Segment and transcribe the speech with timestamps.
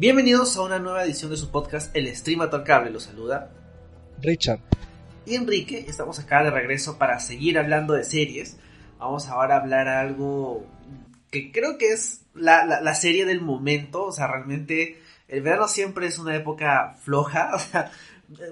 [0.00, 2.90] Bienvenidos a una nueva edición de su podcast El Stream al Cable.
[2.90, 3.50] Los saluda
[4.22, 4.60] Richard.
[5.26, 8.56] Y Enrique, estamos acá de regreso para seguir hablando de series.
[8.98, 10.64] Vamos ahora a hablar algo
[11.30, 14.06] que creo que es la, serie del momento.
[14.06, 17.50] O sea, realmente el verano siempre es una época floja.
[17.54, 17.90] O sea,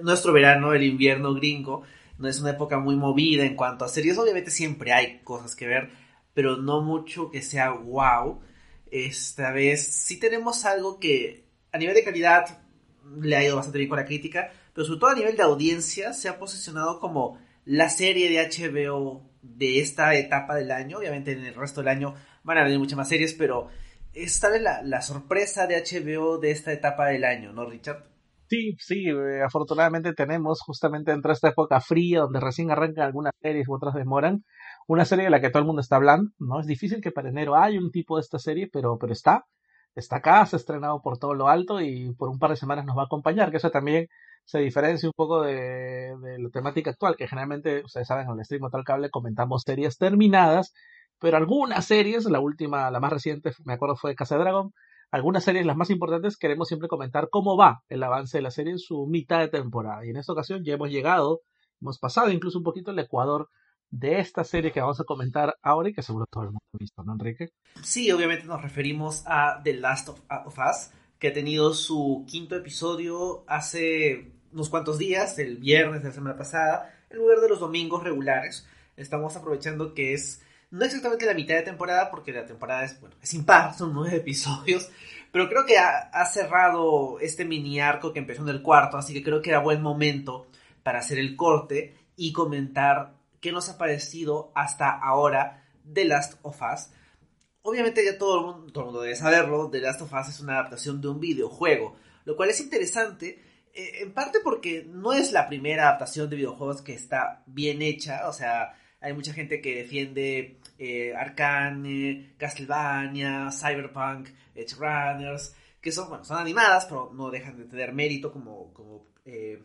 [0.03, 1.81] nuestro verano, el invierno gringo,
[2.19, 4.19] no es una época muy movida en cuanto a series.
[4.19, 5.89] Obviamente siempre hay cosas que ver,
[6.35, 8.39] pero no mucho que sea wow.
[8.91, 12.61] Esta vez sí tenemos algo que a nivel de calidad
[13.21, 16.13] le ha ido bastante bien con la crítica, pero sobre todo a nivel de audiencia
[16.13, 20.97] se ha posicionado como la serie de HBO de esta etapa del año.
[20.97, 23.67] Obviamente en el resto del año van a venir muchas más series, pero
[24.13, 28.09] esta vez la, la sorpresa de HBO de esta etapa del año, ¿no, Richard?
[28.49, 33.33] Sí, sí, eh, afortunadamente tenemos justamente dentro de esta época fría donde recién arrancan algunas
[33.39, 34.43] series u otras demoran,
[34.89, 36.59] una serie de la que todo el mundo está hablando, ¿no?
[36.59, 39.45] Es difícil que para enero haya un tipo de esta serie, pero, pero está,
[39.93, 42.85] está acá, se ha estrenado por todo lo alto y por un par de semanas
[42.85, 44.07] nos va a acompañar, que eso también
[44.45, 48.67] se diferencia un poco de, la temática actual, que generalmente, ustedes saben, en el stream
[48.71, 50.73] tal cable comentamos series terminadas,
[51.19, 54.73] pero algunas series, la última, la más reciente, me acuerdo fue Casa de Dragon,
[55.11, 58.71] algunas series, las más importantes, queremos siempre comentar cómo va el avance de la serie
[58.71, 60.03] en su mitad de temporada.
[60.03, 61.41] Y en esta ocasión ya hemos llegado,
[61.79, 63.49] hemos pasado incluso un poquito el Ecuador
[63.91, 66.77] de esta serie que vamos a comentar ahora y que seguro todo el mundo ha
[66.77, 67.49] visto, ¿no, Enrique?
[67.81, 73.43] Sí, obviamente nos referimos a The Last of, Us, que ha tenido su quinto episodio
[73.47, 78.03] hace unos cuantos días, el viernes de la semana pasada, en lugar de los domingos
[78.03, 78.67] regulares.
[78.95, 83.15] Estamos aprovechando que es no exactamente la mitad de temporada, porque la temporada es, bueno,
[83.21, 84.89] es impar, son nueve episodios,
[85.31, 89.23] pero creo que ha, cerrado este mini arco que empezó en el cuarto, así que
[89.23, 90.47] creo que era buen momento
[90.83, 96.59] para hacer el corte y comentar qué nos ha parecido hasta ahora The Last of
[96.61, 96.89] Us.
[97.61, 101.09] Obviamente ya todo el mundo, debe saberlo, The Last of Us es una adaptación de
[101.09, 101.95] un videojuego,
[102.25, 103.41] lo cual es interesante,
[103.73, 108.27] eh, en parte porque no es la primera adaptación de videojuegos que está bien hecha,
[108.27, 116.09] o sea, hay mucha gente que defiende eh, Arcane, Castlevania, Cyberpunk, Edge Runners, que son,
[116.09, 119.61] bueno, son animadas, pero no dejan de tener mérito como, como eh,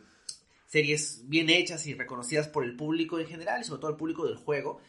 [0.74, 4.26] series bien hechas y reconocidas por el público en general y sobre todo el público
[4.26, 4.80] del juego.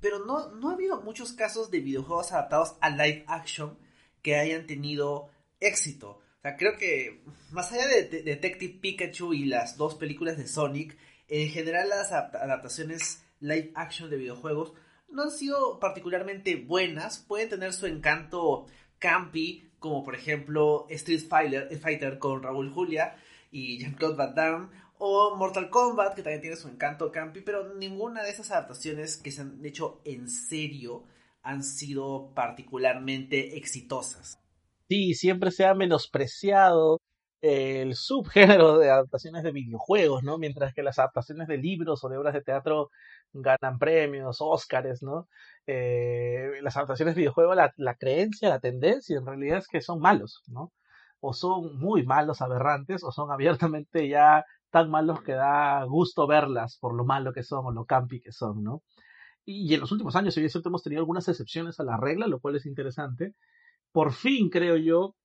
[0.00, 3.78] Pero no, no ha habido muchos casos de videojuegos adaptados a live action
[4.20, 6.18] que hayan tenido éxito.
[6.38, 7.22] O sea, creo que
[7.52, 13.24] más allá de Detective Pikachu y las dos películas de Sonic, en general las adaptaciones
[13.38, 14.72] live action de videojuegos
[15.08, 18.66] no han sido particularmente buenas, pueden tener su encanto
[18.98, 23.14] campy, como por ejemplo Street Fighter, Fighter con Raúl Julia
[23.52, 28.22] y Jean-Claude Van Damme, o Mortal Kombat, que también tiene su encanto campy, pero ninguna
[28.22, 31.02] de esas adaptaciones que se han hecho en serio
[31.42, 34.38] han sido particularmente exitosas.
[34.88, 37.00] Sí, siempre se ha menospreciado
[37.40, 40.38] el subgénero de adaptaciones de videojuegos, ¿no?
[40.38, 42.90] Mientras que las adaptaciones de libros o de obras de teatro
[43.32, 45.26] ganan premios, Óscares, ¿no?
[45.66, 50.44] Eh, las adaptaciones de videojuegos, la, creencia, la tendencia en realidad es que son malos,
[50.46, 50.72] ¿no?
[51.18, 56.78] O son muy malos, aberrantes, o son abiertamente ya tan malos que da gusto verlas
[56.80, 58.82] por lo malo que son o lo campi que son, ¿no?
[59.44, 62.26] Y, en los últimos años, si bien cierto, hemos tenido algunas excepciones a la regla,
[62.26, 63.34] lo cual es interesante.
[63.92, 65.16] Por fin, creo yo,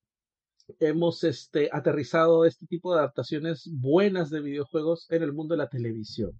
[0.80, 5.69] hemos este, aterrizado este tipo de adaptaciones buenas de videojuegos en el mundo de la
[5.69, 6.31] televisión.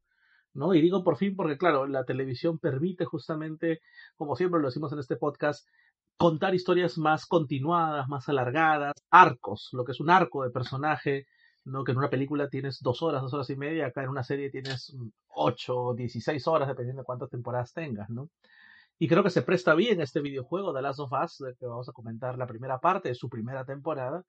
[0.54, 0.74] ¿no?
[0.74, 3.80] Y digo por fin porque, claro, la televisión permite justamente,
[4.18, 5.68] como siempre lo decimos en este podcast,
[6.18, 11.28] contar historias más continuadas, más alargadas, arcos, lo que es un arco de personaje,
[11.68, 11.84] ¿no?
[11.84, 14.50] Que en una película tienes dos horas, dos horas y media, acá en una serie
[14.50, 14.96] tienes
[15.28, 18.30] ocho o dieciséis horas, dependiendo de cuántas temporadas tengas, ¿no?
[19.00, 21.92] Y creo que se presta bien este videojuego de Last of Us, que vamos a
[21.92, 24.24] comentar la primera parte de su primera temporada,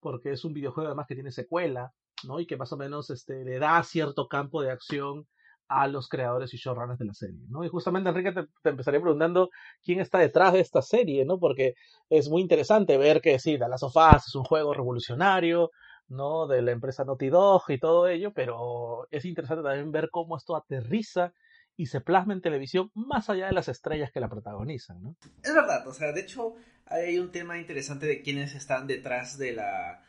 [0.00, 1.92] porque es un videojuego además que tiene secuela,
[2.24, 2.38] ¿no?
[2.38, 5.26] Y que más o menos este, le da cierto campo de acción
[5.68, 7.64] a los creadores y showrunners de la serie, ¿no?
[7.64, 9.48] Y justamente, Enrique, te, te, empezaría preguntando
[9.82, 11.38] quién está detrás de esta serie, ¿no?
[11.38, 11.74] Porque
[12.10, 15.70] es muy interesante ver que sí, The Last of Us es un juego revolucionario,
[16.08, 16.46] ¿no?
[16.46, 20.56] De la empresa Naughty Dog y todo ello, pero es interesante también ver cómo esto
[20.56, 21.32] aterriza
[21.76, 25.16] y se plasma en televisión más allá de las estrellas que la protagonizan, ¿no?
[25.42, 26.54] Es verdad, o sea, de hecho
[26.86, 30.02] hay un tema interesante de quiénes están detrás de la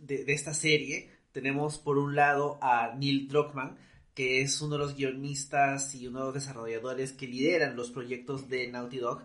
[0.00, 1.10] de, esta serie.
[1.32, 3.78] Tenemos por un lado a Neil Druckmann,
[4.14, 8.48] que es uno de los guionistas y uno de los desarrolladores que lideran los proyectos
[8.48, 9.22] de Naughty Dog,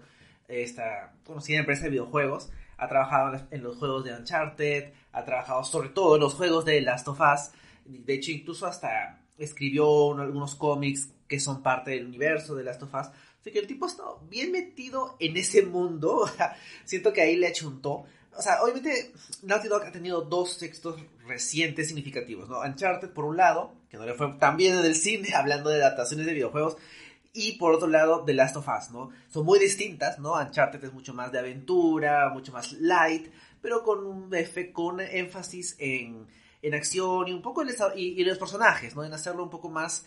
[0.47, 2.49] esta conocida empresa de videojuegos.
[2.77, 6.81] Ha trabajado en los juegos de Uncharted, ha trabajado sobre todo en los juegos de
[6.81, 7.51] Last of Us.
[7.85, 12.93] De hecho, incluso hasta escribió algunos cómics que son parte del universo de Last of
[12.93, 13.07] Us.
[13.41, 16.29] Así que el tipo está bien metido en ese mundo.
[16.85, 18.05] Siento que ahí le achuntó.
[18.35, 19.13] o sea, obviamente
[19.43, 22.59] Naughty Dog ha tenido dos textos recientes significativos, ¿no?
[22.61, 25.81] Uncharted, por un lado, que no le fue tan bien en el cine, hablando de
[25.81, 26.77] adaptaciones de videojuegos,
[27.33, 29.11] y por otro lado, The Last of Us, ¿no?
[29.29, 30.33] Son muy distintas, ¿no?
[30.33, 33.31] Uncharted es mucho más de aventura, mucho más light,
[33.61, 34.31] pero con un
[34.73, 36.27] con énfasis en,
[36.61, 39.03] en acción y un poco en, y, los personajes, ¿no?
[39.03, 40.05] En hacerlo un poco más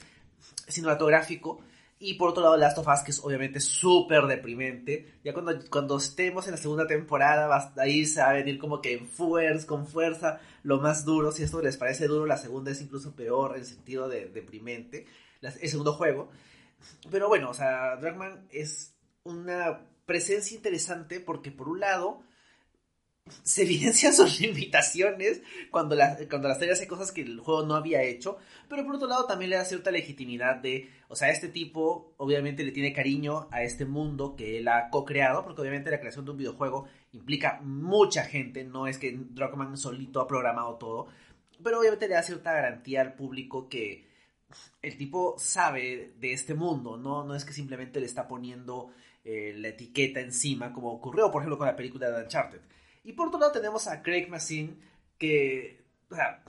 [0.69, 1.61] cinematográfico.
[2.03, 5.19] Y por otro lado, Last of Us, que es obviamente súper deprimente.
[5.23, 8.95] Ya cuando, cuando estemos en la segunda temporada, va a irse a venir como que
[8.95, 11.31] en fuerza, con fuerza, lo más duro.
[11.31, 15.07] Si esto les parece duro, la segunda es incluso peor en sentido de deprimente.
[15.43, 16.31] el segundo juego.
[17.11, 18.95] Pero bueno, o sea, Dragman es
[19.25, 22.23] una presencia interesante porque por un lado
[23.43, 27.75] se evidencian sus limitaciones cuando la, cuando la serie hace cosas que el juego no
[27.75, 28.39] había hecho,
[28.69, 32.65] pero por otro lado también le da cierta legitimidad de, o sea, este tipo obviamente
[32.65, 36.31] le tiene cariño a este mundo que él ha co-creado, porque obviamente la creación de
[36.33, 41.07] un videojuego implica mucha gente, no es que Druckmann solito ha programado todo,
[41.63, 44.10] pero obviamente le da cierta garantía al público que
[44.83, 48.93] el tipo sabe de este mundo, no, no es que simplemente le está poniendo
[49.25, 52.61] eh, la etiqueta encima, como ocurrió por ejemplo con la película de Uncharted.
[53.05, 54.79] Y por otro lado tenemos a Craig Mazin,
[55.19, 56.43] que, o sea,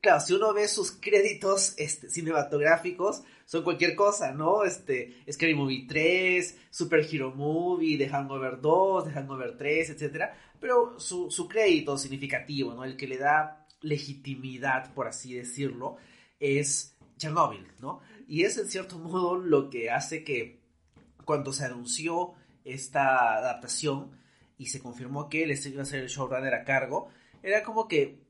[0.00, 4.64] claro, si uno ve sus créditos este, cinematográficos, son cualquier cosa, ¿no?
[4.64, 10.30] Este, Scary Movie 3, Super Hero Movie, The Hangover 2, The Hangover 3, etc.
[10.60, 12.84] Pero su, su crédito significativo, ¿no?
[12.84, 15.96] El que le da legitimidad, por así decirlo,
[16.40, 18.00] es Chernobyl, ¿no?
[18.26, 20.62] Y es en cierto modo lo que hace que
[21.24, 22.34] cuando se anunció
[22.64, 24.10] esta adaptación,
[24.58, 27.08] y se confirmó que él iba a ser el showrunner a cargo,
[27.42, 28.22] era como que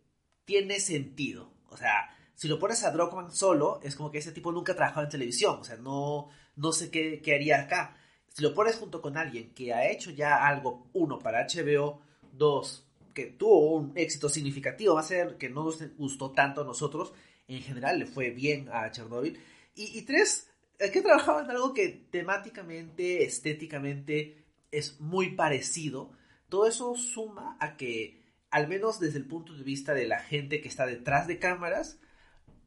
[0.44, 1.52] tiene sentido.
[1.70, 4.76] O sea, si lo pones a Druckmann solo, es como que ese tipo nunca ha
[4.76, 5.58] trabajado en televisión.
[5.60, 7.96] O sea, no, no sé qué, qué haría acá.
[8.28, 12.00] Si lo pones junto con alguien que ha hecho ya algo, uno, para HBO,
[12.32, 16.64] dos, que tuvo un éxito significativo, va a ser que no nos gustó tanto a
[16.64, 17.12] nosotros,
[17.48, 19.38] en general le fue bien a Chernobyl.
[19.74, 20.48] Y, y tres,
[20.78, 26.12] es que trabajaba en algo que temáticamente, estéticamente, es muy parecido,
[26.48, 30.60] todo eso suma a que, al menos desde el punto de vista de la gente
[30.60, 31.98] que está detrás de cámaras,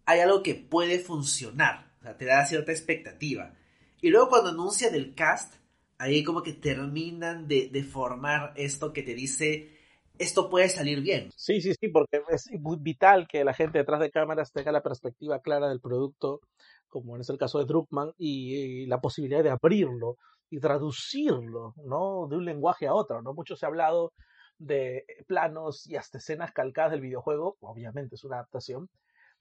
[0.05, 3.53] hay algo que puede funcionar, o sea, te da cierta expectativa.
[4.01, 5.55] Y luego cuando anuncian el cast,
[5.97, 9.76] ahí como que terminan de, de formar esto que te dice,
[10.19, 11.31] esto puede salir bien.
[11.35, 12.49] Sí, sí, sí, porque es
[12.79, 16.41] vital que la gente detrás de cámaras tenga la perspectiva clara del producto,
[16.87, 20.17] como es el caso de Druckmann, y la posibilidad de abrirlo
[20.49, 22.27] y traducirlo, ¿no?
[22.29, 23.33] De un lenguaje a otro, ¿no?
[23.33, 24.13] Mucho se ha hablado
[24.57, 28.89] de planos y hasta escenas calcadas del videojuego, obviamente es una adaptación,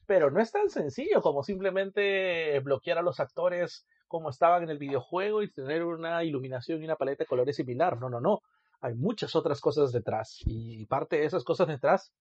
[0.07, 4.79] pero no es tan sencillo como simplemente bloquear a los actores como estaban en el
[4.79, 7.99] videojuego y tener una iluminación y una paleta de colores similar.
[7.99, 8.41] No, no, no.
[8.81, 12.13] Hay muchas otras cosas detrás y parte de esas cosas detrás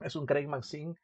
[0.00, 0.94] es un Craig Maxine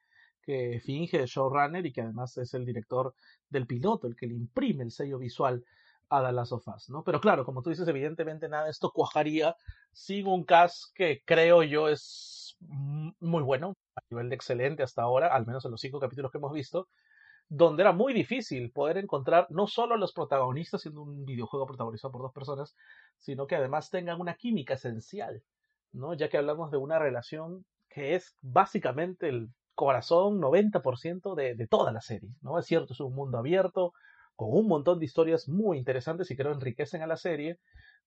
[0.43, 3.15] que finge de showrunner y que además es el director
[3.49, 5.65] del piloto, el que le imprime el sello visual
[6.09, 7.05] a The Last of Us, ¿no?
[7.05, 9.55] Pero claro, como tú dices, evidentemente nada de esto cuajaría
[9.93, 15.35] sin un cast que creo yo es muy bueno, a nivel de excelente hasta ahora,
[15.35, 16.89] al menos en los cinco capítulos que hemos visto,
[17.51, 22.23] donde era muy difícil poder encontrar no solo los protagonistas siendo un videojuego protagonizado por
[22.23, 22.77] dos personas,
[23.19, 25.43] sino que además tengan una química esencial,
[25.93, 26.15] ¿no?
[26.15, 31.91] Ya que hablamos de una relación que es básicamente el corazón 90% de, de toda
[31.91, 32.57] la serie, ¿no?
[32.57, 33.95] Es cierto, es un mundo abierto,
[34.37, 37.59] con un montón de historias muy interesantes y que enriquecen a la serie,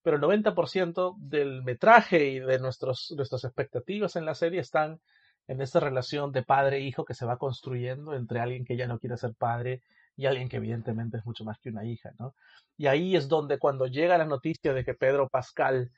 [0.03, 5.01] pero el 90% del metraje y de nuestros, nuestras expectativas en la serie están
[5.47, 8.88] en esta relación de padre e hijo que se va construyendo entre alguien que ya
[8.88, 9.81] no quiere ser padre
[10.15, 12.35] y alguien que evidentemente es mucho más que una hija, ¿no?
[12.77, 15.91] Y ahí es donde cuando llega la noticia de que Pedro Pascal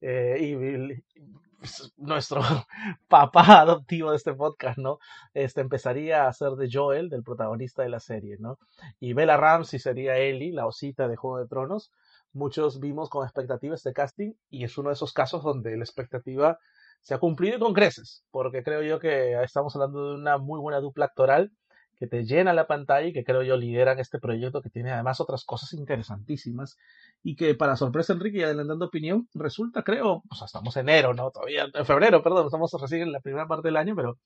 [0.00, 1.02] eh, y,
[1.58, 2.40] pues, nuestro
[3.08, 4.98] papá adoptivo de este podcast, ¿no?
[5.32, 8.58] Este empezaría a ser de Joel, del protagonista de la serie, ¿no?
[9.00, 11.92] Y Bella Ramsey sería Ellie, la osita de Juego de Tronos.
[12.32, 16.58] Muchos vimos con expectativa este casting y es uno de esos casos donde la expectativa
[17.02, 20.80] se ha cumplido con creces, porque creo yo que estamos hablando de una muy buena
[20.80, 21.50] dupla actoral
[21.98, 25.20] que te llena la pantalla y que creo yo lideran este proyecto que tiene además
[25.20, 26.76] otras cosas interesantísimas
[27.22, 31.30] y que para sorpresa Enrique y adelantando opinión resulta creo, pues estamos en enero, ¿no?
[31.30, 34.18] Todavía en febrero, perdón, estamos recién en la primera parte del año, pero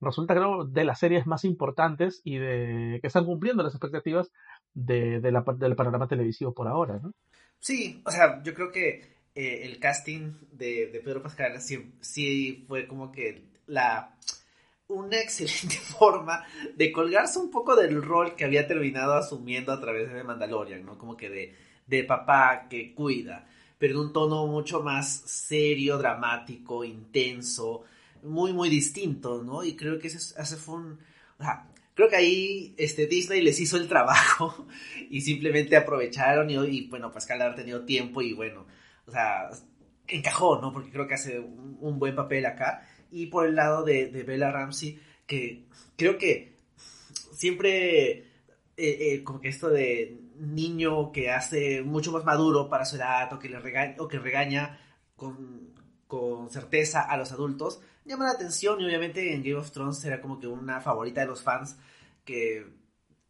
[0.00, 4.30] resulta creo de las series más importantes y de que están cumpliendo las expectativas
[4.74, 7.00] del panorama televisivo por ahora.
[7.60, 12.86] Sí, o sea, yo creo que eh, el casting de, Pedro Pascal sí, sí fue
[12.86, 14.14] como que la
[14.88, 16.44] una excelente forma
[16.76, 20.98] de colgarse un poco del rol que había terminado asumiendo a través de Mandalorian, ¿no?
[20.98, 21.54] Como que de,
[21.86, 23.46] de papá que cuida,
[23.78, 27.84] pero en un tono mucho más serio, dramático, intenso.
[28.22, 29.64] muy, muy distinto, ¿no?
[29.64, 30.98] Y creo que ese, ese fue un...
[31.38, 34.66] O sea, creo que ahí este, Disney les hizo el trabajo
[35.10, 38.66] y simplemente aprovecharon y, y bueno, Pascal haber tenido tiempo y bueno,
[39.12, 39.50] o sea,
[40.08, 40.72] encajó, ¿no?
[40.72, 42.88] Porque creo que hace un, buen papel acá.
[43.10, 45.66] Y por el lado de, Bella Ramsey, que
[45.96, 46.56] creo que
[47.32, 48.26] siempre, eh,
[48.76, 53.38] eh, como que esto de niño que hace mucho más maduro para su edad o
[53.38, 54.80] que, le regaña, o que regaña
[55.14, 55.74] con,
[56.06, 60.22] con certeza a los adultos, llama la atención y obviamente en Game of Thrones era
[60.22, 61.76] como que una favorita de los fans
[62.24, 62.66] que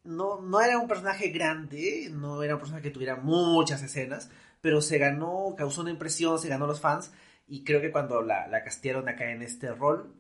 [0.05, 4.31] no, no era un personaje grande, no era un personaje que tuviera muchas escenas,
[4.62, 7.12] pero se ganó, causó una impresión, se ganó los fans
[7.47, 10.14] y creo que cuando la, la castearon acá en este rol,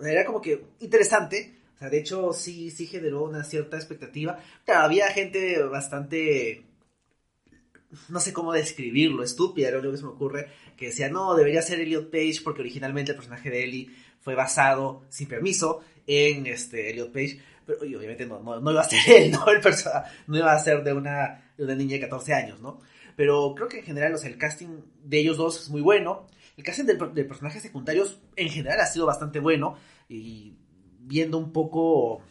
[0.00, 4.84] era como que interesante, o sea, de hecho sí, sí generó una cierta expectativa, claro,
[4.84, 6.64] había gente bastante
[8.08, 11.60] no sé cómo describirlo, estúpida, era lo que se me ocurre, que decía, no, debería
[11.60, 16.90] ser Elliot Page porque originalmente el personaje de Ellie fue basado, sin permiso, en este
[16.90, 19.46] Elliot Page, pero obviamente no, no, iba a ser él, ¿no?
[19.48, 19.60] El
[20.26, 22.80] no iba a ser de una, de una niña de 14 años, ¿no?
[23.16, 26.26] Pero creo que en general, el casting de ellos dos es muy bueno.
[26.56, 29.76] El casting de, personajes secundarios en general ha sido bastante bueno.
[30.08, 30.56] Y
[31.00, 32.22] viendo un poco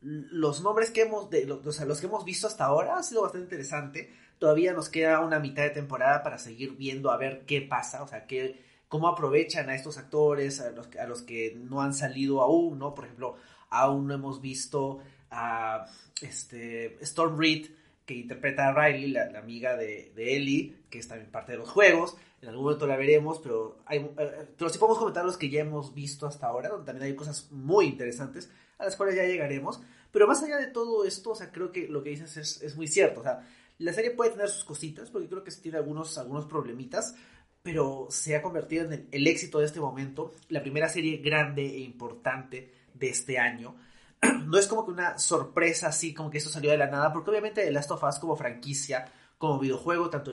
[0.00, 3.02] los nombres que hemos, de, los, o sea, los que hemos visto hasta ahora ha
[3.02, 4.12] sido bastante interesante.
[4.38, 8.08] Todavía nos queda una mitad de temporada para seguir viendo a ver qué pasa, o
[8.08, 12.42] sea, qué, cómo aprovechan a estos actores, a los, a los que no han salido
[12.42, 12.94] aún, ¿no?
[12.94, 13.36] Por ejemplo,
[13.70, 14.98] aún no hemos visto
[15.30, 15.86] a
[16.20, 17.70] este, Storm Reed
[18.06, 21.70] que interpreta a Riley, la, amiga de, de, Ellie, que es también parte de los
[21.70, 22.16] juegos.
[22.40, 25.60] En algún momento la veremos, pero, hay, eh, pero sí podemos comentar los que ya
[25.60, 29.80] hemos visto hasta ahora, donde también hay cosas muy interesantes a las cuales ya llegaremos.
[30.10, 32.76] Pero más allá de todo esto, o sea, creo que lo que dices es, es
[32.76, 33.20] muy cierto.
[33.20, 33.46] O sea,
[33.78, 37.14] la serie puede tener sus cositas, porque creo que sí tiene algunos, algunos problemitas,
[37.62, 41.64] pero se ha convertido en el, el éxito de este momento, la primera serie grande
[41.64, 43.76] e importante de este año
[44.46, 47.30] no es como que una sorpresa así, como que esto salió de la nada, porque
[47.30, 49.10] obviamente The Last of Us como franquicia,
[49.42, 50.32] como videojuego, tanto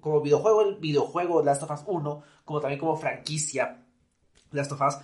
[0.00, 3.82] como, videojuego, el videojuego Last of Us 1, como también como franquicia
[4.52, 4.94] Last of Us,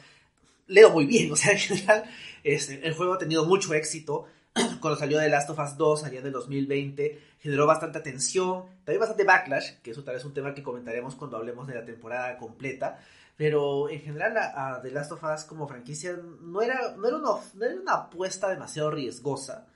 [0.69, 2.05] leo muy bien, o sea, en general,
[2.45, 4.27] este, el juego ha tenido mucho éxito.
[4.81, 9.01] Cuando salió The Last of Us 2, allá en el 2020, generó bastante atención, también
[9.01, 11.85] bastante backlash, que eso tal vez es un tema que comentaremos cuando hablemos de la
[11.85, 13.01] temporada completa.
[13.37, 17.31] Pero en general a, The Last of Us como franquicia no era, no, era una,
[17.55, 19.69] no era una apuesta demasiado riesgosa.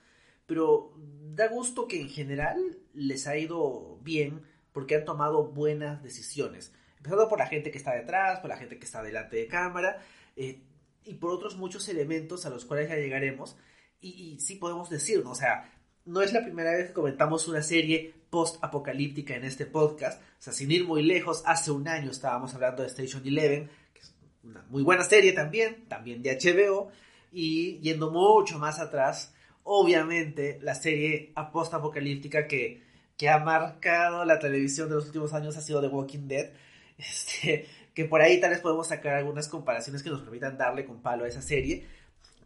[0.47, 6.73] Pero da gusto que en general les ha ido bien porque han tomado buenas decisiones.
[6.97, 10.02] Empezando por la gente que está detrás, por la gente que está delante de cámara
[10.37, 10.62] eh,
[11.05, 13.57] y por otros muchos elementos a los cuales ya llegaremos.
[14.00, 15.33] Y, y sí podemos decir, ¿no?
[15.33, 15.71] o sea,
[16.07, 20.21] no es la primera vez que comentamos una serie post-apocalíptica en este podcast.
[20.23, 24.01] O sea, sin ir muy lejos, hace un año estábamos hablando de Station Eleven, que
[24.01, 26.91] es una muy buena serie también, también de HBO.
[27.33, 29.35] Y yendo mucho más atrás,
[29.65, 32.83] obviamente, la serie post-apocalíptica que,
[33.17, 36.51] que ha marcado la televisión de los últimos años ha sido The Walking Dead.
[37.01, 41.01] Este, que por ahí tal vez podemos sacar algunas comparaciones que nos permitan darle con
[41.01, 41.87] palo a esa serie.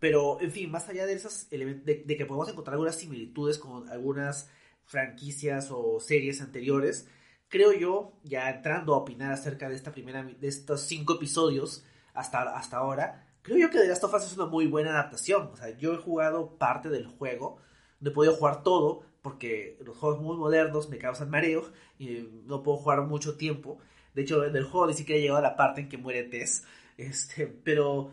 [0.00, 3.88] Pero, en fin, más allá de esos elementos, de, que podemos encontrar algunas similitudes con
[3.88, 4.50] algunas
[4.84, 7.08] franquicias o series anteriores,
[7.48, 12.42] creo yo, ya entrando a opinar acerca de esta primera, de estos cinco episodios hasta,
[12.56, 15.50] hasta ahora, creo yo que The Last of Us es una muy buena adaptación.
[15.52, 17.58] O sea, yo he jugado parte del juego,
[18.00, 22.62] no he podido jugar todo, porque los juegos muy modernos me causan mareo y no
[22.62, 23.78] puedo jugar mucho tiempo.
[24.14, 26.24] De hecho, en el juego ni siquiera he llegado a la parte en que muere
[26.24, 26.64] Tess.
[26.96, 28.12] Este, pero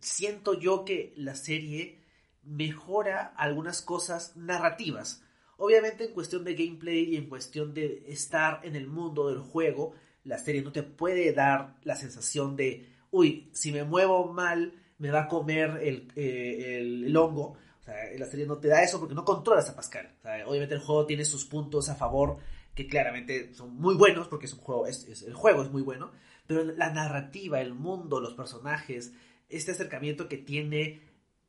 [0.00, 2.00] siento yo que la serie
[2.42, 5.22] mejora algunas cosas narrativas.
[5.58, 9.94] Obviamente en cuestión de gameplay y en cuestión de estar en el mundo del juego,
[10.24, 15.10] la serie no te puede dar la sensación de, uy, si me muevo mal, me
[15.10, 17.56] va a comer el, eh, hongo.
[17.80, 20.10] O sea, la serie no te da eso porque no controlas a Pascal.
[20.46, 22.38] obviamente el juego tiene sus puntos a favor
[22.74, 26.10] que claramente son muy buenos porque es un juego, el juego es muy bueno,
[26.46, 29.12] pero la narrativa, el mundo, los personajes,
[29.48, 31.00] este acercamiento que tiene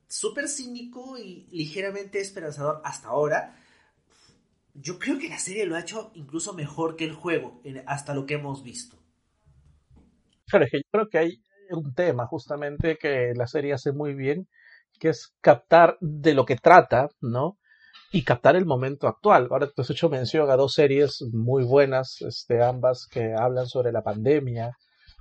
[0.08, 3.60] súper cínico y ligeramente esperanzador hasta ahora.
[4.80, 8.28] Yo creo que la serie lo ha hecho incluso mejor que el juego, hasta lo
[8.28, 8.96] que hemos visto.
[10.46, 11.42] Claro, es que yo creo que hay
[11.72, 14.48] un tema justamente que la serie hace muy bien,
[15.00, 17.58] que es captar de lo que trata, ¿no?
[18.12, 19.48] Y captar el momento actual.
[19.50, 23.92] Ahora te has hecho mención a dos series muy buenas, este, ambas que hablan sobre
[23.92, 24.78] la pandemia,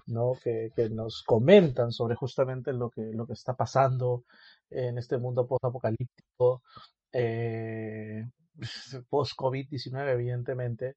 [0.06, 0.32] ¿no?
[0.42, 4.24] Que, que, nos comentan sobre justamente lo que, lo que está pasando
[4.68, 6.62] en este mundo post-apocalíptico,
[7.12, 8.22] eh,
[9.10, 10.96] post-COVID-19, evidentemente.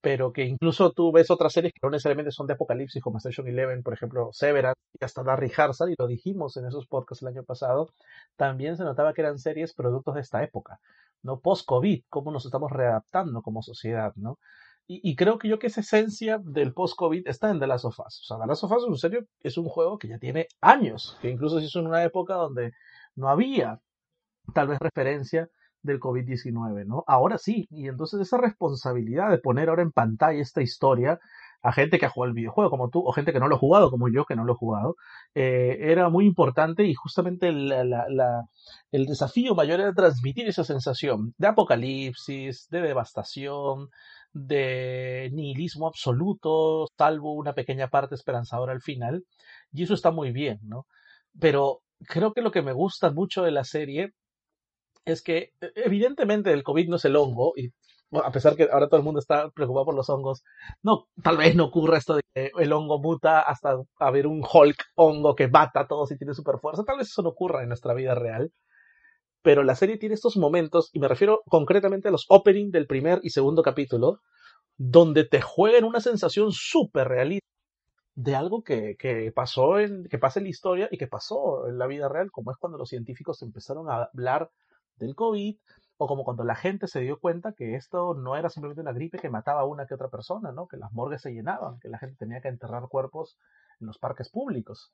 [0.00, 3.48] pero que incluso tú ves otras series que no necesariamente son de apocalipsis, como Station
[3.48, 7.28] Eleven, por ejemplo, Severance y hasta Darry Harsar, y lo dijimos en esos podcasts el
[7.28, 7.90] año pasado,
[8.36, 10.80] también se notaba que eran series productos de esta época,
[11.22, 11.40] ¿no?
[11.40, 14.38] Post-COVID, cómo nos estamos readaptando como sociedad, ¿no?
[14.92, 18.22] Y, creo que yo que esa esencia del post-COVID está en The Last of Us.
[18.22, 21.16] O sea, The Last of Us, en serio, es un juego que ya tiene años,
[21.22, 22.72] que incluso se hizo en una época donde
[23.14, 23.78] no había
[24.52, 25.48] tal vez referencia
[25.82, 27.04] del COVID-19, ¿no?
[27.06, 31.18] Ahora sí, y entonces esa responsabilidad de poner ahora en pantalla esta historia
[31.62, 33.58] a gente que ha jugado el videojuego como tú, o gente que no lo ha
[33.58, 34.96] jugado como yo, que no lo he jugado,
[35.34, 42.66] eh, era muy importante y justamente el desafío mayor era transmitir esa sensación de apocalipsis,
[42.70, 43.88] de devastación,
[44.32, 49.24] de nihilismo absoluto, salvo una pequeña parte esperanzadora al final,
[49.72, 50.86] y eso está muy bien, ¿no?
[51.38, 54.12] Pero creo que lo que me gusta mucho de la serie
[55.04, 57.72] es que e, evidentemente el COVID no es el hongo, y
[58.12, 60.42] a pesar que ahora todo el mundo está preocupado por los hongos,
[60.82, 64.84] no, tal vez no ocurra esto de que el hongo muta hasta haber un Hulk
[64.96, 67.68] hongo que mata a todos y tiene super fuerza, tal vez eso no ocurra en
[67.68, 68.52] nuestra vida real.
[69.42, 73.20] Pero la serie tiene estos momentos, y me refiero concretamente a los opening del primer
[73.22, 74.20] y segundo capítulo,
[74.76, 77.46] donde te juegan una sensación súper realista
[78.14, 81.78] de algo que, que, pasó en, que pasa en la historia y que pasó en
[81.78, 84.50] la vida real, como es cuando los científicos empezaron a hablar
[85.00, 85.56] del COVID,
[86.02, 89.18] o como cuando la gente se dio cuenta que esto no era simplemente una gripe
[89.18, 90.66] que mataba a una que otra persona, ¿no?
[90.66, 93.36] Que las morgues se llenaban, que la gente tenía que enterrar cuerpos
[93.80, 94.92] en los parques públicos.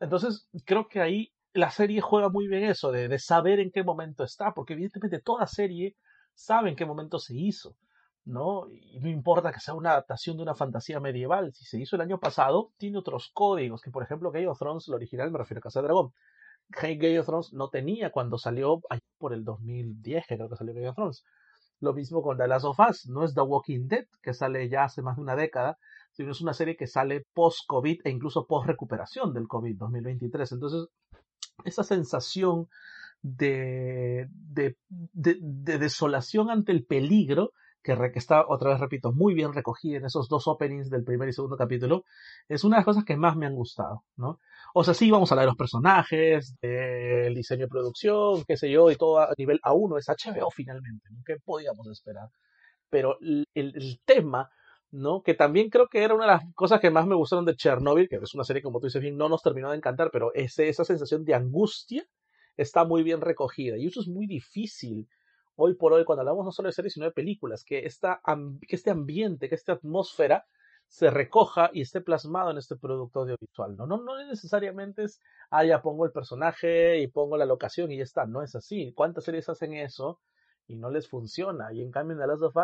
[0.00, 4.24] Entonces, creo que ahí la serie juega muy bien eso, de, saber en qué momento
[4.24, 5.94] está, porque evidentemente toda serie
[6.34, 7.76] sabe en qué momento se hizo.
[8.24, 8.66] ¿no?
[8.70, 12.02] Y no importa que sea una adaptación de una fantasía medieval, si se hizo el
[12.02, 15.58] año pasado, tiene otros códigos, que por ejemplo Game of Thrones, el original, me refiero
[15.58, 16.12] a Casa de Dragón,
[16.68, 18.80] Game of Thrones no tenía cuando salió
[19.18, 21.24] por el 2010, que creo que salió Game of Thrones.
[21.80, 24.84] Lo mismo con The Last of Us, no es The Walking Dead, que sale ya
[24.84, 25.78] hace más de una década,
[26.12, 30.52] sino es una serie que sale post-COVID e incluso post-recuperación del COVID 2023.
[30.52, 30.88] Entonces,
[31.64, 32.68] esa sensación
[33.22, 37.52] de, de, de, de, desolación ante el peligro,
[37.82, 41.28] que, que, está, otra vez repito, muy bien recogida en esos dos openings del primer
[41.28, 42.04] y segundo capítulo,
[42.48, 44.40] es una de las cosas que más me han gustado, ¿no?
[44.78, 48.70] O sea, sí, vamos a hablar de los personajes, del diseño de producción, qué sé
[48.70, 51.22] yo, y todo a nivel A1 es HBO finalmente, ¿no?
[51.24, 52.28] ¿Qué podíamos esperar?
[52.90, 54.50] Pero el, el, tema,
[54.90, 55.22] ¿no?
[55.22, 58.06] Que también creo que era una de las cosas que más me gustaron de Chernobyl,
[58.06, 60.68] que es una serie, como tú dices bien, no nos terminó de encantar, pero ese,
[60.68, 62.04] esa sensación de angustia
[62.58, 63.78] está muy bien recogida.
[63.78, 65.08] Y eso es muy difícil
[65.54, 68.20] hoy por hoy, cuando hablamos no solo de series, sino de películas, que, esta,
[68.68, 70.44] que este ambiente, que esta atmósfera
[70.88, 73.76] se recoja y esté plasmado en este producto audiovisual.
[73.76, 75.20] No, no, no necesariamente es,
[75.50, 78.26] ah, ya pongo el personaje y pongo la locación y ya está.
[78.26, 78.92] No es así.
[78.94, 80.20] ¿Cuántas series hacen eso
[80.66, 81.72] y no les funciona?
[81.72, 82.56] Y en cambio en The Last of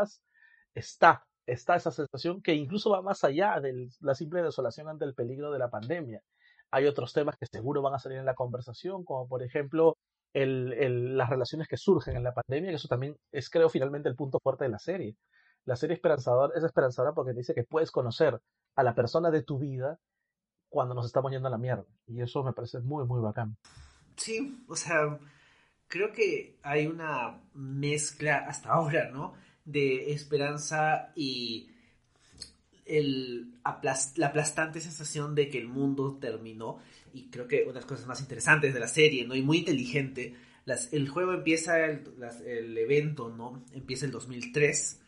[0.75, 5.15] está, está esa sensación que incluso va más allá de la simple desolación ante el
[5.15, 6.23] peligro de la pandemia.
[6.71, 9.99] Hay otros temas que seguro van a salir en la conversación, como por ejemplo
[10.33, 14.09] el, el, las relaciones que surgen en la pandemia, que eso también es, creo, finalmente
[14.09, 15.17] el punto fuerte de la serie
[15.65, 18.41] la serie esperanzador es esperanzadora porque dice que puedes conocer
[18.75, 19.99] a la persona de tu vida
[20.69, 21.87] cuando nos estamos yendo a la mierda.
[22.07, 23.57] Y eso me parece muy, muy bacán.
[24.17, 25.19] Sí, o sea,
[25.87, 29.35] creo que hay una mezcla hasta ahora, ¿no?
[29.65, 31.69] De esperanza y
[32.85, 36.79] el la aplastante sensación de que el mundo terminó.
[37.13, 39.35] Y creo que una de las cosas más interesantes de la serie, ¿no?
[39.35, 40.35] Y muy inteligente.
[40.65, 42.03] Las, el juego empieza, el,
[42.47, 43.63] el evento, ¿no?
[43.73, 45.02] Empieza el 2003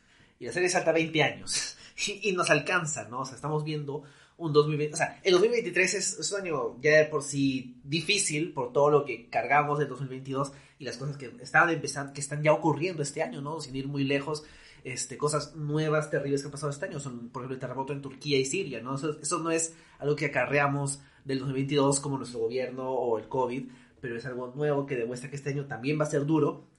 [0.44, 1.76] y la serie salta 20 años
[2.22, 3.20] y, nos alcanza, ¿no?
[3.20, 4.02] O sea, estamos viendo
[4.36, 8.70] un 2020, o sea, el 2023 es, un año ya de por sí difícil por
[8.72, 12.52] todo lo que cargamos del 2022 y las cosas que están empezando, que están ya
[12.52, 13.58] ocurriendo este año, ¿no?
[13.60, 14.44] Sin ir muy lejos,
[14.82, 18.02] este, cosas nuevas, terribles que han pasado este año, son, por ejemplo, el terremoto en
[18.02, 18.96] Turquía y Siria, ¿no?
[18.96, 23.66] Eso, eso no es algo que acarreamos del 2022 como nuestro gobierno o el COVID,
[24.02, 26.73] pero es algo nuevo que demuestra que este año también va a ser duro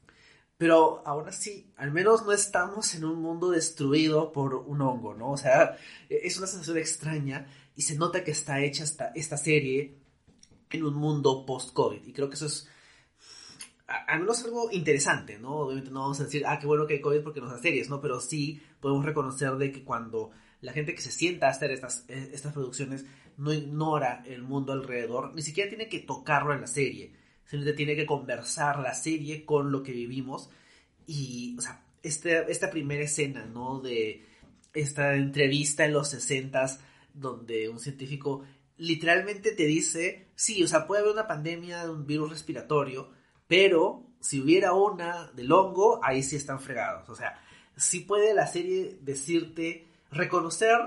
[0.57, 5.31] pero ahora sí, al menos no estamos en un mundo destruido por un hongo, ¿no?
[5.31, 5.77] O sea,
[6.09, 9.97] e-, es una sensación extraña y se nota que está hecha esta, esta serie
[10.71, 12.05] en un mundo post-COVID.
[12.05, 12.69] Y creo que eso es
[13.87, 15.57] al menos algo interesante, ¿no?
[15.57, 17.89] Obviamente no vamos a decir, ah, qué bueno que hay COVID porque nos da series,
[17.89, 18.01] ¿no?
[18.01, 22.05] Pero sí podemos reconocer de que cuando la gente que se sienta a hacer estas,
[22.07, 23.05] e-, estas producciones
[23.37, 27.95] no ignora el mundo alrededor, ni siquiera tiene que tocarlo en la serie simplemente tiene
[27.95, 30.49] que conversar la serie con lo que vivimos.
[31.07, 33.79] Y, o sea, este, esta primera escena, ¿no?
[33.79, 34.25] De
[34.73, 36.79] esta entrevista en los 60
[37.13, 38.43] donde un científico
[38.77, 43.09] literalmente te dice, sí, o sea, puede haber una pandemia de un virus respiratorio,
[43.47, 47.09] pero si hubiera una del hongo, ahí sí están fregados.
[47.09, 47.39] O sea,
[47.77, 50.77] sí puede la serie decirte reconocer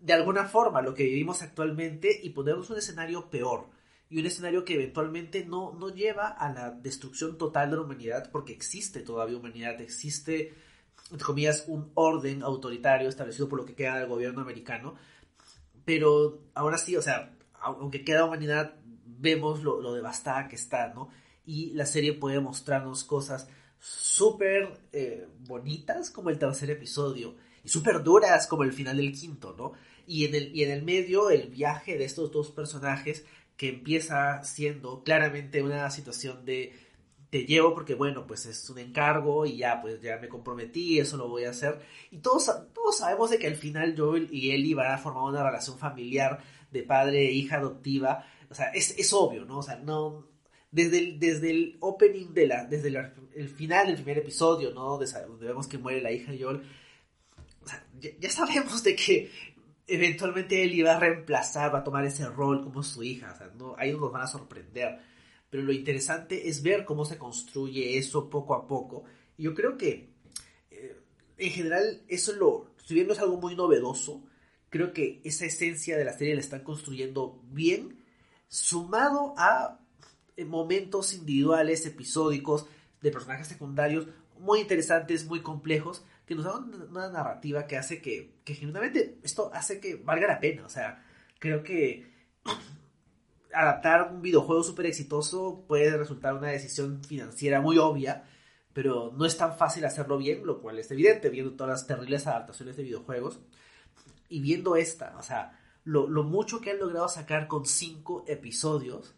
[0.00, 3.68] de alguna forma lo que vivimos actualmente y ponernos un escenario peor.
[4.12, 8.30] Y un escenario que eventualmente no, no lleva a la destrucción total de la humanidad,
[8.30, 10.52] porque existe todavía humanidad, existe,
[11.10, 14.96] entre comillas, un orden autoritario establecido por lo que queda del gobierno americano.
[15.86, 18.74] Pero ahora sí, o sea, aunque queda humanidad,
[19.06, 21.08] vemos lo, lo devastada que está, ¿no?
[21.46, 23.48] Y la serie puede mostrarnos cosas
[23.78, 29.54] súper eh, bonitas como el tercer episodio y súper duras como el final del quinto,
[29.56, 29.72] ¿no?
[30.06, 33.24] Y en, el, y en el medio el viaje de estos dos personajes
[33.56, 36.72] que empieza siendo claramente una situación de
[37.30, 41.16] te llevo porque bueno, pues es un encargo y ya, pues ya me comprometí, eso
[41.16, 41.80] lo voy a hacer.
[42.10, 45.42] Y todos, todos sabemos de que al final Joel y Ellie van a formar una
[45.42, 48.26] relación familiar de padre e hija adoptiva.
[48.50, 49.60] O sea, es, es obvio, ¿no?
[49.60, 50.26] O sea, no,
[50.72, 52.88] desde el, desde el opening de la, desde
[53.34, 54.98] el, final del primer episodio, ¿no?
[54.98, 56.62] Donde vemos que muere la hija de Joel,
[58.18, 59.30] ya, sabemos de que
[59.94, 63.50] eventualmente él iba a reemplazar, va a tomar ese rol como su hija, o sea,
[63.58, 64.98] no, ahí nos van a sorprender.
[65.50, 69.04] Pero lo interesante es ver cómo se construye eso poco a poco.
[69.36, 70.14] Yo creo que,
[70.70, 70.96] eh,
[71.36, 74.24] en general, eso lo, si es algo muy novedoso,
[74.70, 78.02] creo que esa esencia de la serie la están construyendo bien,
[78.48, 79.78] sumado a
[80.46, 82.66] momentos individuales, episódicos,
[83.02, 84.06] de personajes secundarios
[84.38, 89.50] muy interesantes, muy complejos, que nos dan una narrativa que hace que, que genuinamente esto
[89.52, 90.64] hace que valga la pena.
[90.64, 91.04] O sea,
[91.38, 92.10] creo que
[93.52, 98.24] adaptar un videojuego súper exitoso puede resultar una decisión financiera muy obvia,
[98.72, 102.26] pero no es tan fácil hacerlo bien, lo cual es evidente viendo todas las terribles
[102.26, 103.40] adaptaciones de videojuegos.
[104.28, 109.14] Y viendo esta, o sea, lo, lo mucho que han logrado sacar con cinco episodios,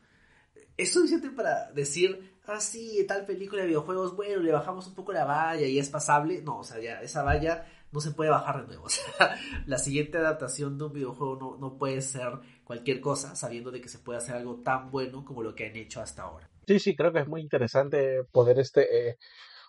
[0.77, 5.13] es suficiente para decir, ah, sí, tal película de videojuegos, bueno, le bajamos un poco
[5.13, 6.43] la valla y es pasable.
[6.43, 8.85] No, o sea, ya esa valla no se puede bajar de nuevo.
[8.87, 12.33] O sea, la siguiente adaptación de un videojuego no, no puede ser
[12.65, 15.77] cualquier cosa, sabiendo de que se puede hacer algo tan bueno como lo que han
[15.77, 16.49] hecho hasta ahora.
[16.67, 19.19] Sí, sí, creo que es muy interesante poder este eh,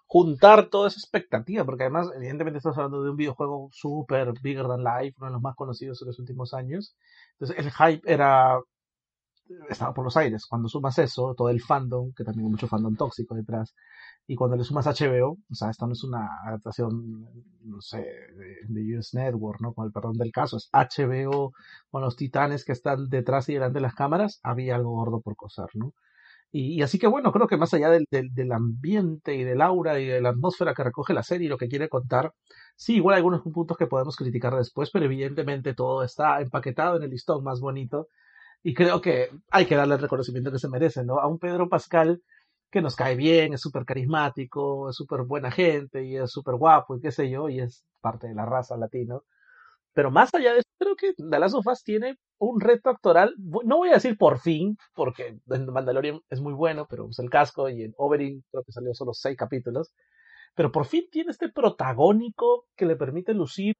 [0.05, 4.83] juntar toda esa expectativa, porque además, evidentemente, estamos hablando de un videojuego super bigger than
[4.83, 6.95] life, uno de los más conocidos en los últimos años.
[7.33, 8.59] Entonces, el hype era
[9.69, 10.45] estaba por los aires.
[10.47, 13.75] Cuando sumas eso, todo el fandom, que también hay mucho fandom tóxico detrás,
[14.27, 17.27] y cuando le sumas HBO, o sea, esto no es una adaptación,
[17.63, 18.05] no sé,
[18.67, 19.73] de, US Network, ¿no?
[19.73, 21.53] Con el perdón del caso, es HBO
[21.91, 25.35] con los titanes que están detrás y delante de las cámaras, había algo gordo por
[25.35, 25.93] coser, ¿no?
[26.51, 29.99] Y, así que bueno, creo que más allá del, del, del, ambiente y del aura
[29.99, 32.33] y de la atmósfera que recoge la serie y lo que quiere contar,
[32.75, 37.03] sí, igual hay algunos puntos que podemos criticar después, pero evidentemente todo está empaquetado en
[37.03, 38.07] el listón más bonito
[38.65, 41.19] y creo que hay que darle el reconocimiento que se merece, ¿no?
[41.19, 42.23] A un Pedro Pascal
[42.71, 46.95] que nos cae bien, es súper carismático, es súper buena gente y es súper guapo
[46.97, 49.21] y qué sé yo, y es parte de la raza latino.
[49.93, 53.77] Pero más allá de eso, creo que Last of Us tiene un reto actoral, no
[53.77, 57.69] voy a decir por fin, porque en Mandalorian es muy bueno, pero es el casco
[57.69, 59.93] y en Overing creo que salió solo seis capítulos,
[60.55, 63.75] pero por fin tiene este protagónico que le permite lucir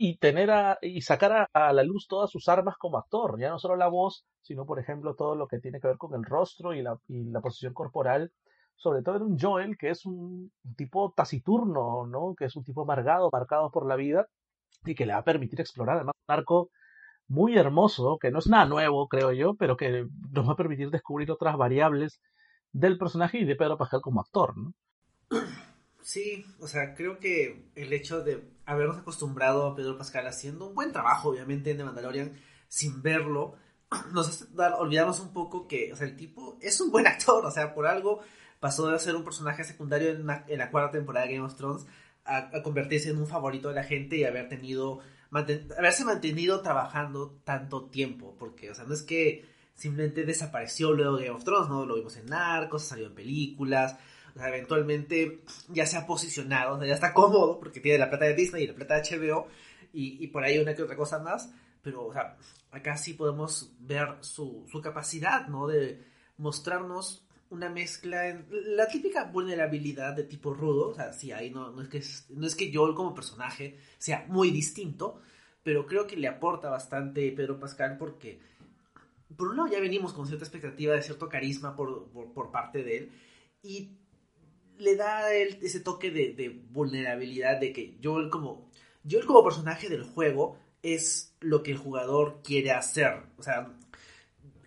[0.00, 3.58] y tener a, y sacar a, la luz todas sus armas como actor, ya no
[3.58, 6.72] solo la voz, sino por ejemplo todo lo que tiene que ver con el rostro
[6.72, 8.32] y la, y la posición corporal,
[8.76, 12.34] sobre todo en un Joel que es un, tipo taciturno, ¿no?
[12.38, 14.28] Que es un tipo amargado, marcado por la vida
[14.84, 16.70] y que le va a permitir explorar además un arco
[17.26, 20.90] muy hermoso, que no es nada nuevo, creo yo, pero que nos va a permitir
[20.90, 22.20] descubrir otras variables
[22.72, 24.72] del personaje y de Pedro Pascal como actor, ¿no?
[26.00, 30.74] Sí, o sea, creo que el hecho de habernos acostumbrado a Pedro Pascal haciendo un
[30.74, 32.34] buen trabajo, obviamente, en The Mandalorian,
[32.68, 33.56] sin verlo,
[34.12, 37.44] nos hace dar, olvidarnos un poco que, o sea, el tipo es un buen actor,
[37.46, 38.20] o sea, por algo
[38.60, 41.86] pasó de ser un personaje secundario en, la cuarta temporada de Game of Thrones
[42.26, 45.00] a, convertirse en un favorito de la gente y haber tenido,
[45.30, 51.30] haberse mantenido trabajando tanto tiempo, porque, o sea, no es que simplemente desapareció luego Game
[51.30, 51.86] of Thrones, ¿no?
[51.86, 53.96] Lo vimos en Narcos, salió en películas,
[54.46, 58.66] eventualmente ya se ha posicionado, ya está cómodo porque tiene la plata de Disney y
[58.68, 59.48] la plata de HBO
[59.92, 61.50] y, por ahí una que otra cosa más,
[61.82, 62.36] pero o sea,
[62.70, 65.66] acá sí podemos ver su, su capacidad, ¿no?
[65.66, 66.04] De
[66.36, 71.70] mostrarnos una mezcla en la típica vulnerabilidad de tipo rudo, o sea, sí, ahí no,
[71.70, 72.02] no, es que,
[72.34, 75.20] no es que Joel como personaje sea muy distinto,
[75.62, 78.40] pero creo que le aporta bastante Pedro Pascal porque,
[79.36, 82.82] por un lado, ya venimos con cierta expectativa de cierto carisma por, por, por parte
[82.82, 83.12] de él,
[83.62, 83.97] y
[84.78, 88.70] le da ese toque de, vulnerabilidad de que Joel como,
[89.08, 93.22] Joel como personaje del juego es lo que el jugador quiere hacer.
[93.36, 93.72] O sea,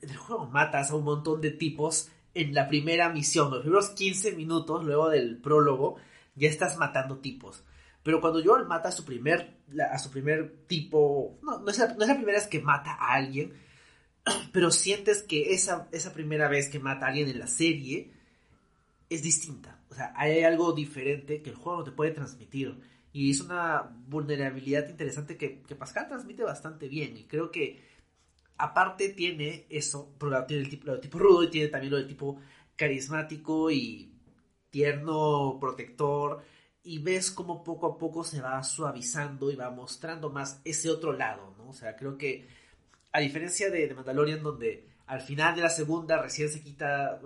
[0.01, 3.89] en el juego matas a un montón de tipos en la primera misión, los primeros
[3.89, 5.97] 15 minutos luego del prólogo,
[6.35, 7.63] ya estás matando tipos.
[8.03, 9.57] Pero cuando Joel mata a su primer,
[9.91, 12.91] a su primer tipo, no, no es, la, no es la primera vez que mata
[12.93, 13.53] a alguien,
[14.53, 18.11] pero sientes que esa, esa primera vez que mata a alguien en la serie
[19.09, 19.80] es distinta.
[19.91, 22.79] O sea, hay algo diferente que el juego no te puede transmitir.
[23.13, 27.17] Y es una vulnerabilidad interesante que, que Pascal transmite bastante bien.
[27.17, 27.83] Y creo que
[28.57, 30.15] aparte tiene eso,
[30.47, 32.39] tiene el tipo, lo de tipo rudo y tiene también lo de tipo
[32.75, 34.13] carismático y
[34.69, 36.41] tierno, protector.
[36.83, 41.11] Y ves como poco a poco se va suavizando y va mostrando más ese otro
[41.13, 41.69] lado, ¿no?
[41.69, 42.47] O sea, creo que
[43.11, 47.19] a diferencia de, Mandalorian, donde al final de la segunda recién se quita,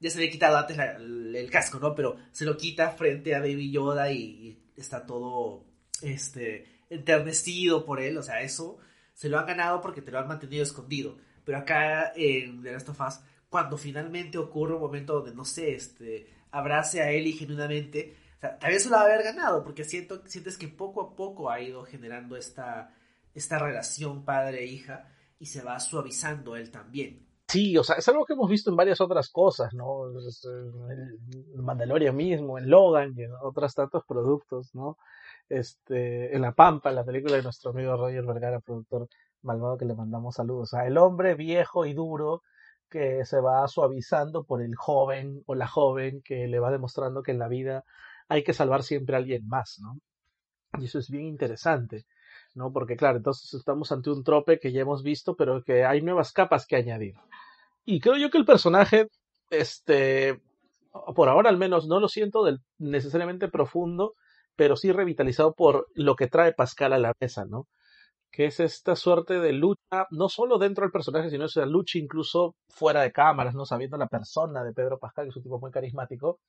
[0.00, 1.94] ya se había quitado antes el, casco, ¿no?
[1.94, 5.64] Pero se lo quita frente a Baby Yoda y, está todo,
[6.02, 8.78] este, enternecido por él, o sea, eso
[9.12, 11.16] se lo han ganado porque te lo han mantenido escondido.
[11.44, 15.74] Pero acá en The Last of Us, cuando finalmente ocurre un momento donde, no sé,
[15.74, 19.62] este, abrace a Ellie genuinamente, o sea, tal vez se lo va a haber ganado,
[19.62, 22.94] porque siento, sientes que poco a poco ha ido generando esta,
[23.34, 27.26] esta relación padre-hija y se va suavizando él también.
[27.48, 30.08] Sí, o sea, es algo que hemos visto en varias otras cosas, ¿no?
[30.08, 34.96] En Mandalorian mismo, en Logan y en otros tantos productos, ¿no?
[35.48, 39.08] Este, en La Pampa, la película de nuestro amigo Roger Vergara, productor
[39.42, 40.72] malvado que le mandamos saludos.
[40.72, 42.42] O sea, el hombre viejo y duro
[42.88, 47.32] que se va suavizando por el joven o la joven que le va demostrando que
[47.32, 47.84] en la vida
[48.28, 49.98] hay que salvar siempre a alguien más, ¿no?
[50.80, 52.06] Y eso es bien interesante.
[52.54, 52.72] ¿No?
[52.72, 56.32] Porque claro, entonces estamos ante un trope que ya hemos visto, pero que hay nuevas
[56.32, 57.14] capas que añadir.
[57.84, 59.08] Y creo yo que el personaje,
[59.50, 60.40] este,
[61.14, 64.14] por ahora al menos, no lo siento del, necesariamente profundo,
[64.56, 67.66] pero sí revitalizado por lo que trae Pascal a la mesa, ¿no?
[68.30, 72.56] Que es esta suerte de lucha, no solo dentro del personaje, sino esa lucha incluso
[72.68, 73.66] fuera de cámaras, ¿no?
[73.66, 76.40] Sabiendo la persona de Pedro Pascal, que es un tipo muy carismático,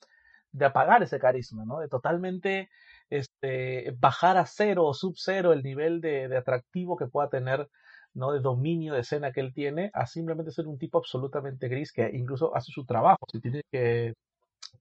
[0.52, 1.80] de apagar ese carisma, ¿no?
[1.80, 2.70] De totalmente
[3.10, 7.70] este, bajar a cero o sub cero el nivel de, de, atractivo que pueda tener,
[8.14, 8.32] ¿no?
[8.32, 12.10] De dominio de escena que él tiene, a simplemente ser un tipo absolutamente gris que
[12.14, 13.26] incluso hace su trabajo.
[13.32, 14.14] Si tiene que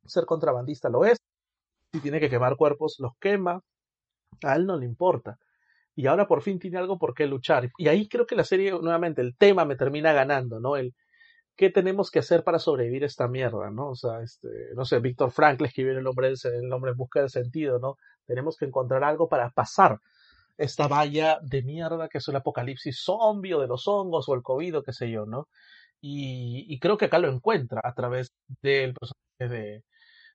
[0.06, 1.18] ser contrabandista, lo es.
[1.92, 3.60] Si tiene que quemar cuerpos, los quema.
[4.42, 5.38] A él no le importa.
[5.96, 7.70] Y ahora por fin tiene algo por qué luchar.
[7.78, 10.76] Y ahí creo que la serie, nuevamente, el tema me termina ganando, ¿no?
[10.76, 10.92] El,
[11.56, 13.90] ¿qué tenemos que hacer para sobrevivir a esta mierda, no?
[13.90, 17.30] O sea, este, no sé, Víctor Frankl escribió el nombre, el nombre en busca del
[17.30, 17.96] sentido, ¿no?
[18.26, 20.00] Tenemos que encontrar algo para pasar
[20.56, 24.42] esta valla de mierda que es el apocalipsis zombie o de los hongos o el
[24.42, 25.48] COVID o qué sé yo, ¿no?
[26.06, 29.84] Y, creo que acá lo encuentra a través del personaje de,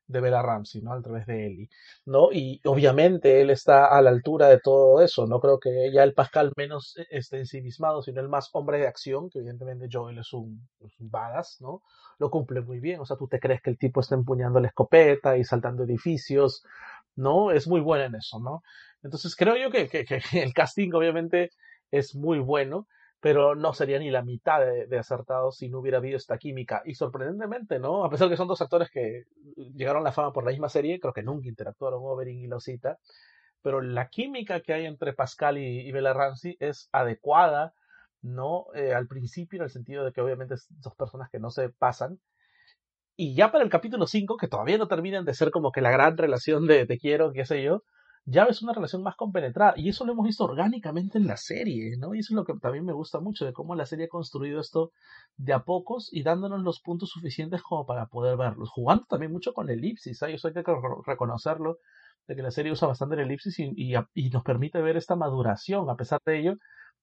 [0.10, 0.94] de Bella Ramsey, ¿no?
[0.94, 1.70] A través de Ellie,
[2.06, 2.32] ¿no?
[2.32, 6.16] Y obviamente él está a la altura de todo eso, no creo que ya el
[6.16, 10.34] Pascal menos e, esté ensimismado, sino el más hombre de acción, que evidentemente Joel es
[10.34, 11.84] un, es un badass, ¿no?
[12.18, 14.70] Lo cumple muy bien, o sea, tú te crees que el tipo está empuñando la
[14.70, 16.64] escopeta y saltando edificios,
[17.20, 17.52] ¿no?
[17.52, 18.64] Es muy bueno en eso, ¿no?
[19.04, 20.06] Entonces creo yo que, que,
[20.44, 21.52] el casting obviamente
[21.92, 22.88] es muy bueno,
[23.20, 26.82] pero no sería ni la mitad de, acertado si no hubiera habido esta química.
[26.86, 28.06] Y sorprendentemente, ¿no?
[28.06, 29.26] A pesar de que son dos actores que
[29.76, 32.98] llegaron a la fama por la misma serie, creo que nunca interactuaron Oberyn y Losita,
[33.62, 37.74] pero la química que hay entre Pascal y, Bella Ramsey es adecuada,
[38.22, 38.68] ¿no?
[38.74, 41.70] Eh, al principio, en el sentido de que obviamente son dos personas que no se
[41.70, 42.20] pasan.
[43.22, 45.92] Y ya para el capítulo 5, que todavía no terminan de ser como que la
[45.92, 47.84] gran relación de te quiero, qué sé yo,
[48.24, 49.74] ya ves una relación más compenetrada.
[49.76, 52.16] Y eso lo hemos visto orgánicamente en la serie, ¿no?
[52.16, 54.62] Y eso es lo que también me gusta mucho, de cómo la serie ha construido
[54.62, 54.92] esto
[55.36, 58.70] de a pocos y dándonos los puntos suficientes como para poder verlos.
[58.70, 60.34] Jugando también mucho con elipsis, ¿eh?
[60.34, 60.64] eso hay que
[61.06, 61.76] reconocerlo,
[62.26, 65.90] de que la serie usa bastante el elipsis y, y nos permite ver esta maduración,
[65.90, 66.54] a pesar de ello,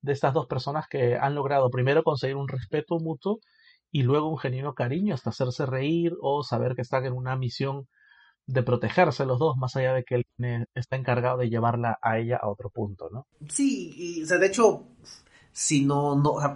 [0.01, 3.39] de estas dos personas que han logrado primero conseguir un respeto mutuo
[3.97, 7.89] y luego un genuino cariño hasta hacerse reír o saber que están en una misión
[8.45, 12.37] de protegerse los dos, más allá de que él está encargado de llevarla a ella
[12.37, 13.27] a otro punto, ¿no?
[13.49, 14.85] Sí, y, o sea, de hecho,
[15.51, 16.55] si no, no, o sea,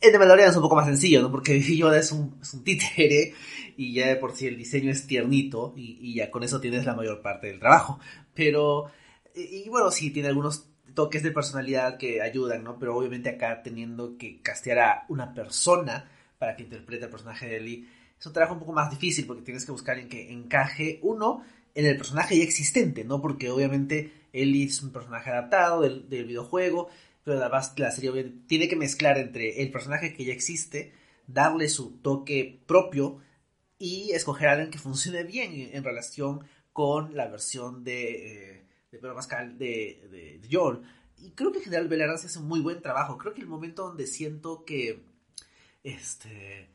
[0.00, 1.32] el de Mandalorian es un poco más sencillo, ¿no?
[1.32, 3.34] Porque Yoda es un, es un títere
[3.76, 6.86] y ya de por sí el diseño es tiernito y, y, ya con eso tienes
[6.86, 7.98] la mayor parte del trabajo.
[8.32, 8.92] Pero,
[9.34, 12.78] y, bueno, sí, tiene algunos toques de personalidad que ayudan, ¿no?
[12.78, 17.56] Pero obviamente acá teniendo que castear a una persona para que interprete el personaje de
[17.56, 17.86] Ellie
[18.18, 21.44] es un trabajo un poco más difícil porque tienes que buscar en que encaje uno
[21.74, 23.20] en el personaje ya existente, ¿no?
[23.20, 26.88] Porque obviamente Ellie es un personaje adaptado del, videojuego,
[27.22, 30.92] pero además la serie tiene que mezclar entre el personaje que ya existe,
[31.26, 33.18] darle su toque propio
[33.78, 39.14] y escoger a alguien que funcione bien en, relación con la versión de, eh, Pedro
[39.14, 40.40] Pascal de, de.
[41.18, 43.18] Y creo que en general Belarán hace un muy buen trabajo.
[43.18, 45.02] Creo que el momento donde siento que
[45.86, 46.68] este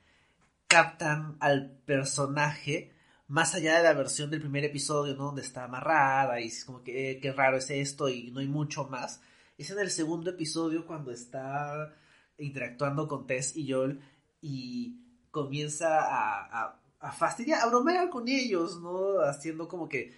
[0.67, 2.93] captan al personaje
[3.27, 5.25] más allá de la versión del primer episodio, ¿no?
[5.25, 8.47] Donde está amarrada y es como que eh, qué raro es esto y no hay
[8.47, 9.21] mucho más.
[9.57, 11.93] Es en el segundo episodio cuando está
[12.37, 14.01] interactuando con Tess y Joel
[14.41, 14.97] y
[15.29, 19.19] comienza a, a, fastidiar, a bromear con ellos, ¿no?
[19.19, 20.13] Haciendo como que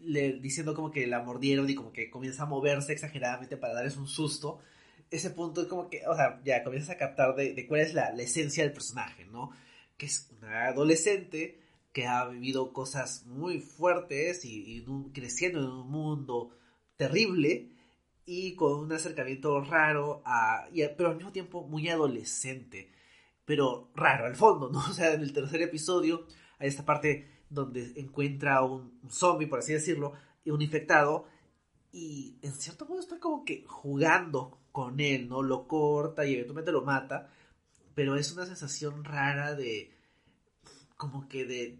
[0.00, 3.96] le, diciendo como que la mordieron y como que comienza a moverse exageradamente para darles
[3.96, 4.60] un susto.
[5.10, 7.94] Ese punto es como que, o sea, ya comienzas a captar de, de cuál es
[7.94, 9.50] la, la, esencia del personaje, ¿no?
[9.96, 11.60] Que es una adolescente
[11.92, 16.56] que ha vivido cosas muy fuertes y, creciendo en un mundo
[16.96, 17.70] terrible
[18.26, 22.92] y con un acercamiento raro, a, pero al mismo tiempo muy adolescente,
[23.44, 24.78] pero raro al fondo, ¿no?
[24.90, 26.26] O sea, en el tercer episodio
[26.58, 30.12] hay esta parte donde encuentra un, un zombie, por así decirlo,
[30.44, 31.26] y un infectado,
[31.92, 35.42] y en cierto modo está como que jugando con él, ¿no?
[35.42, 37.30] Lo corta y eventualmente lo mata,
[37.94, 39.90] pero es una sensación rara de
[40.96, 41.78] como que de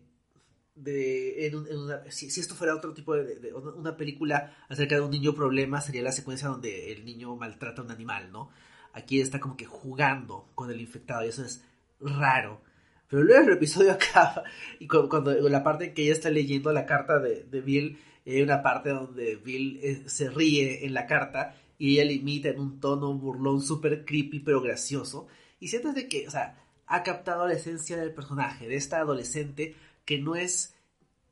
[0.75, 6.03] de si, esto fuera otro tipo de, una película acerca de un niño problema sería
[6.03, 8.51] la secuencia donde el niño maltrata a un animal no
[8.95, 11.63] aquí está como que jugando con el infectado y eso es
[12.01, 12.63] raro
[13.09, 14.45] pero luego el episodio acaba
[14.79, 18.43] y cuando, la parte en que ella está leyendo la carta de, de Bill hay
[18.43, 22.61] una parte donde Bill eh, se ríe en la carta y ella le imita en
[22.61, 25.27] un tono burlón súper creepy pero gracioso
[25.59, 29.77] y sientes de que o sea ha captado la esencia del personaje, de esta adolescente
[30.05, 30.75] que no es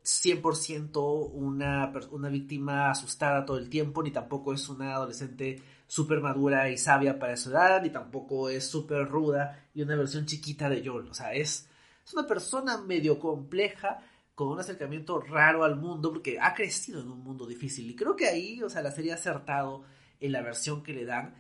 [0.05, 6.71] 100% una, una víctima asustada todo el tiempo, ni tampoco es una adolescente súper madura
[6.71, 10.87] y sabia para su edad, ni tampoco es súper ruda y una versión chiquita de
[10.87, 11.09] Joel.
[11.09, 11.69] O sea, es,
[12.07, 13.99] es una persona medio compleja
[14.37, 17.91] con un acercamiento raro al mundo porque ha crecido en un mundo difícil.
[17.91, 19.85] Y creo que ahí, o sea, la serie ha acertado
[20.21, 21.35] en la versión que le dan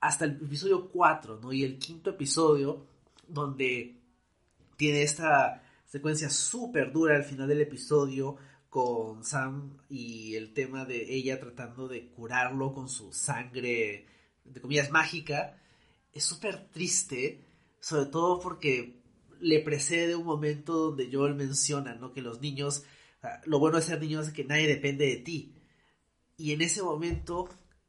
[0.00, 1.52] hasta el episodio 4, ¿no?
[1.52, 2.86] Y el quinto episodio
[3.26, 3.96] donde
[4.76, 8.36] tiene esta secuencia súper dura al final del episodio
[8.68, 14.06] con Sam y el tema de ella tratando de curarlo con su sangre,
[14.44, 15.58] de comillas, mágica,
[16.12, 17.42] es súper triste,
[17.80, 19.00] sobre todo porque
[19.40, 22.12] le precede un momento donde Joel menciona, ¿no?
[22.12, 22.84] Que los niños,
[23.44, 25.54] lo bueno de ser niños es que nadie depende de ti.
[26.36, 27.48] Y en ese momento,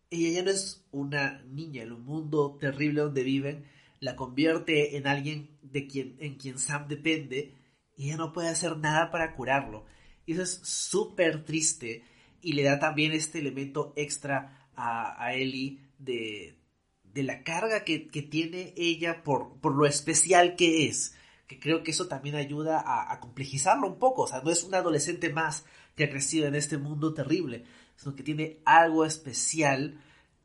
[0.09, 3.65] ella ya no es una niña, un mundo terrible donde viven,
[3.99, 7.55] la convierte en alguien de quien, en quien Sam depende
[7.95, 9.85] y ella no puede hacer nada para curarlo.
[10.25, 12.03] Y eso es súper triste
[12.41, 16.59] y le da también este elemento extra a, a Ellie de,
[17.03, 21.15] de la carga que, tiene ella por, por, lo especial que es.
[21.47, 24.23] Que creo que eso también ayuda a, a, complejizarlo un poco.
[24.23, 25.65] O sea, no es una adolescente más
[25.95, 27.63] que ha crecido en este mundo terrible,
[27.97, 29.99] sino que tiene algo especial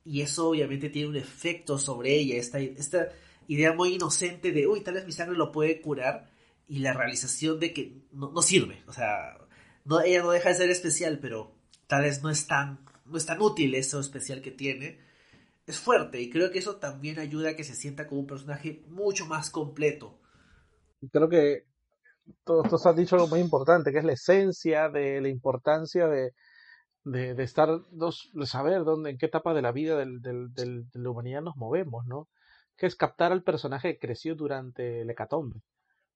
[0.04, 2.36] y eso obviamente tiene un efecto sobre ella.
[2.36, 3.08] Esta, esta
[3.46, 6.32] idea muy inocente de, uy, tal vez mi sangre lo puede curar,
[6.72, 8.82] y la realización de que no, sirve.
[8.86, 9.36] O sea,
[9.84, 11.52] no, ella no deja de ser especial, pero
[11.86, 14.98] tal vez no es tan, no es tan útil eso especial que tiene.
[15.66, 18.82] Es fuerte y creo que eso también ayuda a que se sienta como un personaje
[18.88, 20.18] mucho más completo.
[21.12, 21.66] Creo que
[22.42, 26.32] todos has dicho algo muy importante, que es la esencia de la importancia de,
[27.04, 31.10] de, estar, de saber dónde, en qué etapa de la vida del, del, de la
[31.10, 32.28] humanidad nos movemos, ¿no?
[32.76, 35.60] Que es captar al personaje que creció durante el hecatombe.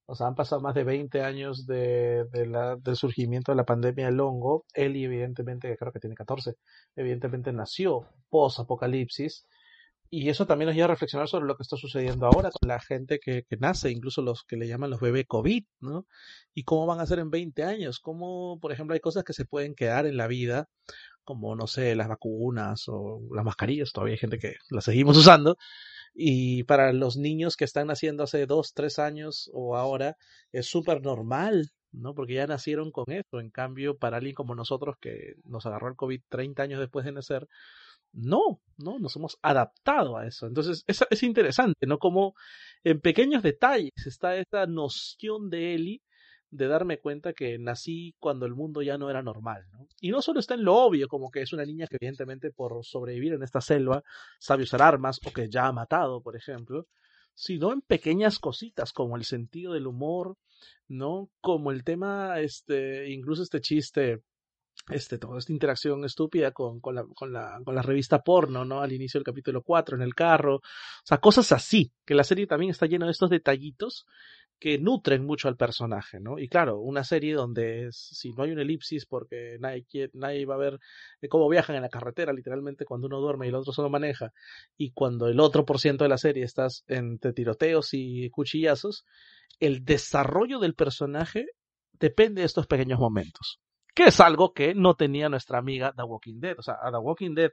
[0.09, 4.07] O sea, han pasado más de 20 años de, la, del surgimiento de la pandemia
[4.07, 4.65] del hongo.
[4.73, 6.55] Eli, evidentemente, creo que tiene 14,
[6.95, 9.47] evidentemente nació post-apocalipsis.
[10.11, 12.81] Y eso también nos lleva a reflexionar sobre lo que está sucediendo ahora con la
[12.81, 16.07] gente que, que nace, incluso los que le llaman los bebés COVID, ¿no?
[16.55, 18.01] Y cómo van a ser en 20 años.
[18.01, 20.69] Cómo, por ejemplo, hay cosas que se pueden quedar en la vida,
[21.25, 23.93] como, no sé, las vacunas o las mascarillas.
[23.93, 25.57] Todavía hay gente que las seguimos usando
[26.19, 30.17] y para los niños que están naciendo hace dos, tres años o ahora,
[30.51, 32.15] es súper normal, ¿no?
[32.15, 33.39] Porque ya nacieron con esto.
[33.39, 37.13] En cambio, para alguien como nosotros que nos agarró el COVID 30 años después de
[37.13, 37.47] nacer,
[38.17, 40.47] no, no, nos hemos adaptado a eso.
[40.47, 41.99] Entonces, es, es interesante, ¿no?
[41.99, 42.35] Como
[42.83, 46.03] en pequeños detalles está esta noción de Eli
[46.51, 49.67] de darme cuenta que nací cuando el mundo ya no era normal.
[49.73, 49.89] ¿no?
[50.01, 52.85] Y no solo está en lo obvio, como que es una niña que evidentemente por
[52.85, 54.03] sobrevivir en esta selva
[54.39, 56.87] sabe usar armas o que ya ha matado, por ejemplo,
[57.35, 60.39] sino en pequeñas cositas como el sentido del humor,
[60.89, 61.29] ¿no?
[61.41, 64.23] Como el tema, este, incluso este chiste
[64.89, 68.81] este, toda esta interacción estúpida con, con, la, con, la, con la revista porno, ¿no?
[68.81, 70.57] Al inicio del capítulo 4, en el carro.
[70.57, 70.63] O
[71.05, 74.07] sea, cosas así, que la serie también está llena de estos detallitos
[74.59, 76.39] que nutren mucho al personaje, ¿no?
[76.39, 79.85] Y claro, una serie donde si no hay un elipsis porque nadie,
[80.15, 80.79] nadie va a ver
[81.21, 84.33] eh, cómo viajan en la carretera, literalmente cuando uno duerme y el otro solo maneja,
[84.77, 89.05] y cuando el otro por ciento de la serie estás entre tiroteos y cuchillazos,
[89.61, 91.47] el desarrollo del personaje
[91.93, 93.61] depende de estos pequeños momentos.
[93.97, 96.59] Que es algo que no tenía nuestra amiga The Walking Dead.
[96.59, 97.51] O sea, a The Walking Dead,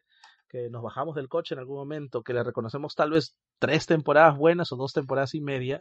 [0.49, 4.37] que nos bajamos del coche en algún momento, que le reconocemos tal vez tres temporadas
[4.37, 5.79] buenas o dos temporadas y media,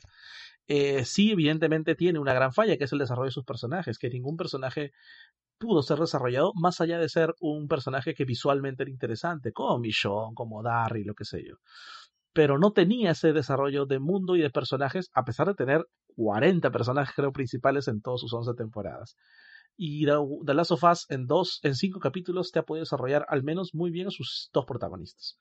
[0.69, 4.09] eh, sí, evidentemente tiene una gran falla, que es el desarrollo de sus personajes, que
[4.09, 4.93] ningún personaje
[5.59, 10.35] pudo ser desarrollado más allá de ser un personaje que visualmente era interesante, como Michonne,
[10.37, 11.57] como Darry, lo que sé yo.
[12.33, 16.71] Pero no tenía ese desarrollo de mundo y de personajes, a pesar de tener 40
[16.71, 19.17] personajes, creo, principales en todas sus 11 temporadas.
[19.77, 23.43] Y The Last of Us en dos, en cinco capítulos te ha podido desarrollar al
[23.43, 25.39] menos muy bien a sus dos protagonistas.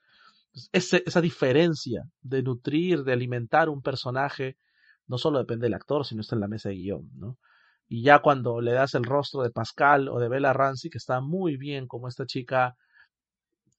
[0.71, 4.57] esa diferencia de nutrir, de alimentar un personaje,
[5.07, 7.37] no solo depende del actor, sino está en la mesa de guion, ¿no?
[7.87, 11.19] Y ya cuando le das el rostro de Pascal o de Bella Ramsey, que está
[11.19, 12.75] muy bien como esta chica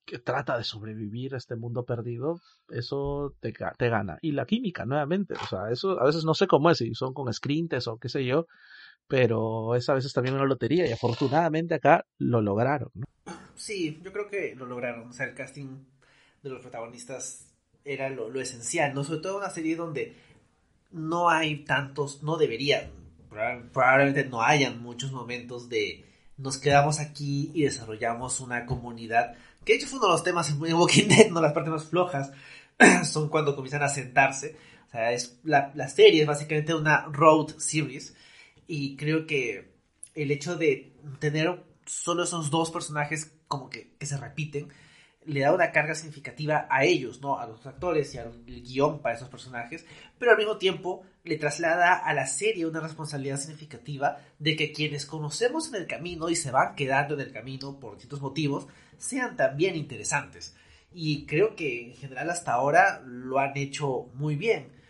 [0.05, 2.39] que trata de sobrevivir a este mundo perdido,
[2.69, 4.17] eso te, te, gana.
[4.21, 7.13] Y la química, nuevamente, o sea, eso a veces no sé cómo es, si son
[7.13, 8.45] con screentes o qué sé yo,
[9.07, 12.89] pero es a veces también una lotería y afortunadamente acá lo lograron.
[12.93, 13.05] ¿no?
[13.55, 15.83] Sí, yo creo que lo lograron, o sea, el casting
[16.41, 17.47] de los protagonistas
[17.85, 19.03] era lo, esencial, ¿no?
[19.03, 20.15] Sobre todo una serie donde
[20.91, 22.91] no hay tantos, no deberían,
[23.71, 26.05] probablemente no hayan muchos momentos de
[26.37, 30.49] nos quedamos aquí y desarrollamos una comunidad, que de hecho fue uno de los temas
[30.49, 32.31] en Walking Dead, no las partes más flojas,
[33.03, 34.55] son cuando comienzan a sentarse,
[34.87, 38.15] o sea, es, la, la serie es básicamente una road series,
[38.67, 39.73] y creo que
[40.15, 44.69] el hecho de tener solo esos dos personajes como que, que se repiten,
[45.25, 47.39] le da una carga significativa a ellos, ¿no?
[47.39, 49.85] A los actores y al guion para esos personajes,
[50.19, 55.05] pero al mismo tiempo le traslada a la serie una responsabilidad significativa de que quienes
[55.05, 59.35] conocemos en el camino y se van quedando en el camino por distintos motivos, sean
[59.35, 60.55] también interesantes.
[60.91, 64.82] Y creo que en general hasta ahora lo han hecho muy bien.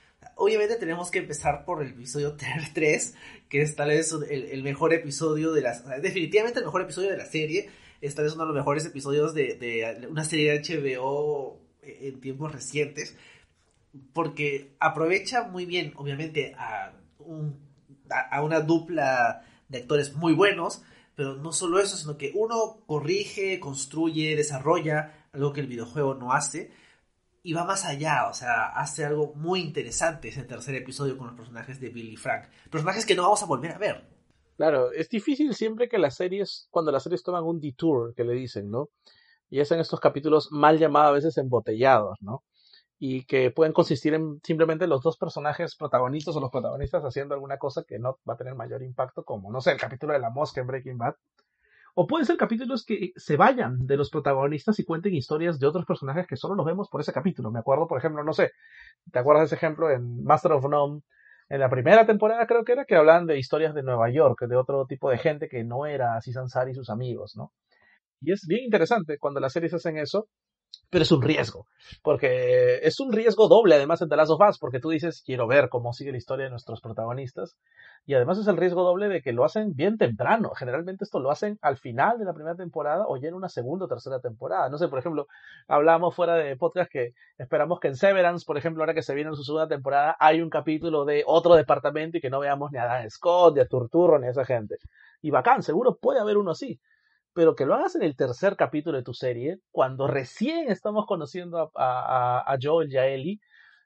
[0.43, 2.35] Obviamente tenemos que empezar por el episodio
[2.73, 3.15] 3,
[3.47, 5.79] que es tal vez el, mejor episodio de la...
[6.01, 7.69] Definitivamente el mejor episodio de la serie.
[8.01, 13.15] Esta vez uno de los mejores episodios de, una serie de HBO en tiempos recientes,
[14.11, 16.91] porque aprovecha muy bien, obviamente, a,
[18.29, 20.83] a una dupla de actores muy buenos,
[21.15, 26.33] pero no solo eso, sino que uno corrige, construye, desarrolla algo que el videojuego no
[26.33, 26.69] hace
[27.43, 31.35] y va más allá, o sea, hace algo muy interesante ese tercer episodio con los
[31.35, 34.07] personajes de Billy Frank, personajes que no vamos a volver a ver.
[34.55, 38.33] Claro, es difícil siempre que las series, cuando las series toman un detour, que le
[38.33, 38.89] dicen, ¿no?
[39.49, 42.43] Y hacen estos capítulos mal llamados a veces embotellados, ¿no?
[42.97, 47.57] Y que pueden consistir en simplemente los dos personajes protagonistas o los protagonistas haciendo alguna
[47.57, 50.29] cosa que no va a tener mayor impacto, como, no sé, el capítulo de la
[50.29, 51.15] mosca en Breaking Bad.
[51.95, 55.85] O pueden ser capítulos que se vayan de los protagonistas y cuenten historias de otros
[55.85, 57.51] personajes que solo los vemos por ese capítulo.
[57.51, 58.51] Me acuerdo, por ejemplo, no sé,
[59.11, 61.01] ¿te acuerdas de ese ejemplo en Master of None?
[61.49, 64.55] en la primera temporada creo que era que hablaban de historias de Nueva York, de
[64.55, 67.53] otro tipo de gente que no era así Sansari y sus amigos, ¿no?
[68.21, 70.29] Y es bien interesante cuando las series hacen eso,
[70.93, 71.65] pero es un riesgo,
[72.03, 75.69] porque es un riesgo doble además en The Last of porque tú dices, quiero ver
[75.69, 77.57] cómo sigue la historia de nuestros protagonistas,
[78.05, 81.31] y además es el riesgo doble de que lo hacen bien temprano, generalmente esto lo
[81.31, 84.69] hacen al final de la primera temporada o ya en una segunda o tercera temporada,
[84.69, 85.25] no sé, por ejemplo,
[85.67, 89.31] hablamos fuera de podcast que esperamos que en Severance, por ejemplo, ahora que se viene
[89.31, 92.77] en su segunda temporada, hay un capítulo de otro departamento y que no veamos ni
[92.77, 94.77] a Dan Scott, ni a Turturro, ni a esa gente,
[95.23, 96.79] y bacán, seguro puede haber uno así,
[97.33, 101.71] pero que lo hagas en el tercer capítulo de tu serie, cuando recién estamos conociendo
[101.75, 103.39] a, Joel y a Ellie,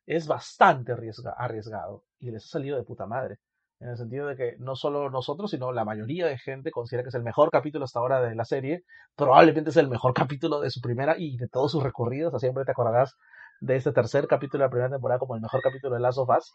[0.05, 0.93] es bastante
[1.37, 3.39] arriesgado y les ha salido de puta madre.
[3.79, 7.09] En el sentido de que no solo nosotros, sino la mayoría de gente considera que
[7.09, 8.83] es el mejor capítulo hasta ahora de la serie.
[9.15, 12.33] Probablemente es el mejor capítulo de su primera y de todos sus recorridos.
[12.33, 13.15] Así siempre te acordarás
[13.61, 16.29] de este tercer capítulo de la primera temporada como el mejor capítulo de Last of
[16.29, 16.51] Us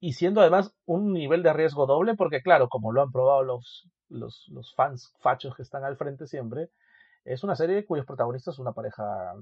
[0.00, 3.88] y siendo además un nivel de riesgo doble, porque claro, como lo han probado los,
[4.08, 6.70] los, fans fachos que están al frente siempre,
[7.24, 9.34] es una serie cuyos protagonistas son una pareja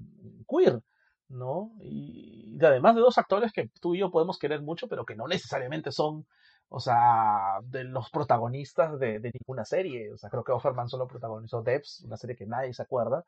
[0.49, 0.83] queer,
[1.29, 1.73] ¿no?
[1.81, 5.29] Y, además de dos actores que tú y yo podemos querer mucho, pero que no
[5.29, 6.27] necesariamente son,
[6.69, 10.13] o sea, de los protagonistas de, de ninguna serie.
[10.13, 13.25] O sea, creo que Offerman solo protagonizó Debs, una serie que nadie se acuerda.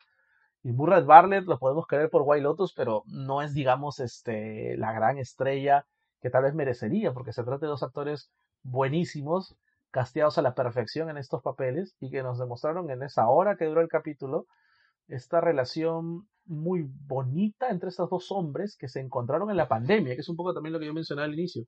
[0.62, 4.92] Y Murray Bartlett lo podemos querer por White Lotus, pero no es, digamos, este, la
[4.92, 5.86] gran estrella
[6.20, 8.30] que tal vez merecería, porque se trata de dos actores
[8.62, 9.56] buenísimos,
[9.90, 13.66] casteados a la perfección en estos papeles y que nos demostraron en esa hora que
[13.66, 14.46] duró el capítulo
[15.08, 20.20] esta relación muy bonita entre estos dos hombres que se encontraron en la pandemia, que
[20.20, 21.64] es un poco también lo que yo mencionaba al inicio.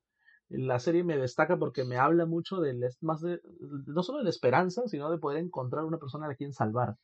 [0.49, 2.57] La serie me destaca porque me habla mucho
[3.01, 3.41] más de
[3.87, 6.97] no solo de esperanza, sino de poder encontrar una persona a quien salvar.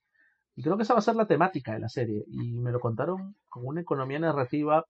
[0.56, 2.24] Y creo que esa va a ser la temática de la serie.
[2.28, 4.84] Y me lo contaron con una economía narrativa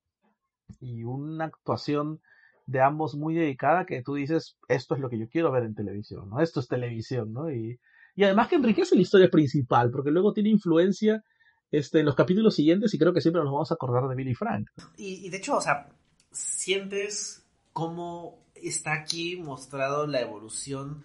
[0.81, 2.21] y una actuación
[2.67, 5.75] de ambos muy dedicada que tú dices, esto es lo que yo quiero ver en
[5.75, 6.41] televisión, ¿no?
[6.41, 7.51] Esto es televisión, ¿no?
[7.51, 7.79] Y,
[8.17, 11.23] y además que enriquece la historia principal, porque luego tiene influencia
[11.71, 14.35] este, en los capítulos siguientes y creo que siempre nos vamos a acordar de Billy
[14.35, 14.69] Frank.
[14.97, 15.89] Y, y de hecho, o sea,
[16.33, 21.05] sientes cómo está aquí mostrado la evolución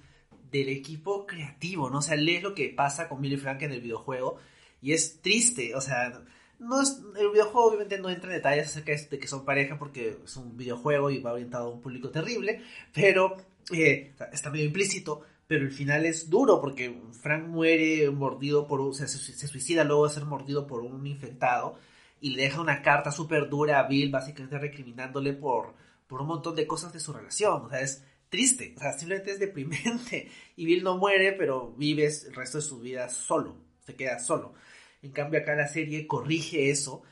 [0.51, 1.99] del equipo creativo, ¿no?
[1.99, 4.37] O sea, lees lo que pasa con Billy Frank en el videojuego
[4.81, 6.23] y es triste, o sea,
[6.61, 10.19] no es, el videojuego obviamente no entra en detalles acerca de que son pareja porque
[10.23, 12.61] es un videojuego y va orientado a un público terrible,
[12.93, 13.35] pero
[13.71, 18.93] eh, está medio implícito, pero el final es duro porque Frank muere mordido por un,
[18.93, 21.79] se, se suicida luego de ser mordido por un infectado
[22.21, 25.73] y le deja una carta súper dura a Bill, básicamente recriminándole por,
[26.05, 29.31] por un montón de cosas de su relación, o sea, es triste, o sea, simplemente
[29.31, 33.95] es deprimente y Bill no muere, pero vive el resto de su vida solo, se
[33.95, 34.53] queda solo.
[35.01, 37.03] En cambio, acá la serie corrige eso,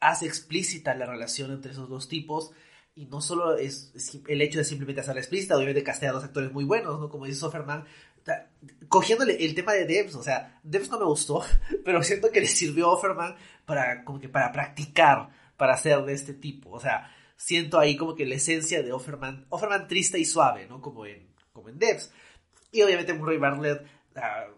[0.00, 2.52] hace explícita la relación entre esos dos tipos.
[2.94, 3.92] Y no solo es,
[4.26, 7.10] el hecho de simplemente hacerla explícita, obviamente castea a dos actores muy buenos, ¿no?
[7.10, 7.84] Como dice Soferman,
[8.88, 11.44] cogiéndole el tema de Debs, o sea, Debs no me gustó,
[11.84, 16.14] pero siento que le sirvió a Offerman para, como que para practicar, para ser de
[16.14, 16.70] este tipo.
[16.70, 20.80] O sea, siento ahí como que la esencia de Offerman, Offerman triste y suave, ¿no?
[20.80, 22.12] Como en, como en Debs.
[22.72, 23.82] Y obviamente Murray Bartlett,
[24.16, 24.52] uh,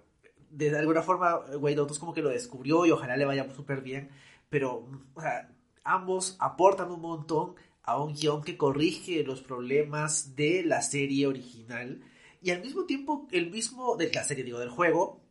[0.51, 4.11] de alguna forma Wade Otus como que lo descubrió y ojalá le vaya súper bien,
[4.49, 5.51] pero o sea,
[5.85, 12.03] ambos aportan un montón a un guion que corrige los problemas de la serie original
[12.43, 15.23] y al mismo tiempo el mismo de la serie digo del juego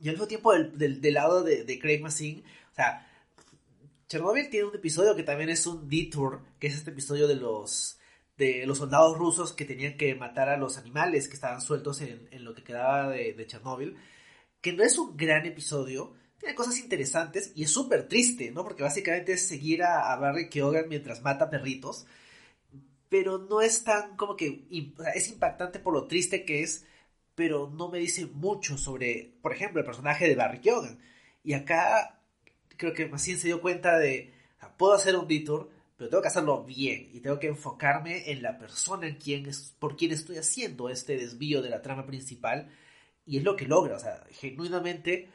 [0.00, 2.42] y al mismo tiempo del, del, lado de, de, Craig Mazin
[2.72, 3.06] o sea
[4.08, 7.98] Chernobyl tiene un episodio que también es un detour que es este episodio de los
[8.38, 12.28] de los soldados rusos que tenían que matar a los animales que estaban sueltos en,
[12.30, 13.96] en lo que quedaba de Chernobyl
[14.64, 18.64] que no es un gran episodio, tiene cosas interesantes y es súper triste, ¿no?
[18.64, 22.06] Porque básicamente es seguir a, Barry Keoghan mientras mata perritos,
[23.10, 24.64] pero no es tan como que
[25.14, 26.86] es impactante por lo triste que es,
[27.34, 30.98] pero no me dice mucho sobre, por ejemplo, el personaje de Barry Keoghan.
[31.42, 32.22] Y acá
[32.78, 34.32] creo que Massín se dio cuenta de,
[34.78, 38.56] puedo hacer un detour, pero tengo que hacerlo bien y tengo que enfocarme en la
[38.56, 42.70] persona en quien es, por quien estoy haciendo este desvío de la trama principal
[43.26, 45.30] y es lo que logra, o sea, genuinamente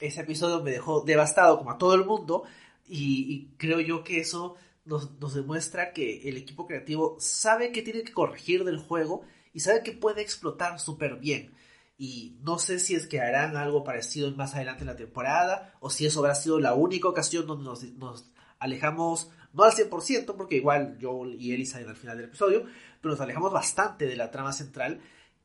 [0.00, 2.44] ese episodio me dejó devastado como a todo el mundo
[2.86, 8.12] y, creo yo que eso nos, demuestra que el equipo creativo sabe que tiene que
[8.12, 9.22] corregir del juego
[9.52, 11.54] y sabe que puede explotar súper bien.
[11.96, 15.90] Y no sé si es que harán algo parecido más adelante en la temporada o
[15.90, 20.56] si eso habrá sido la única ocasión donde nos, nos alejamos, no al 100%, porque
[20.56, 22.64] igual Joel y Ellie salen al final del episodio,
[23.00, 25.00] pero nos alejamos bastante de la trama central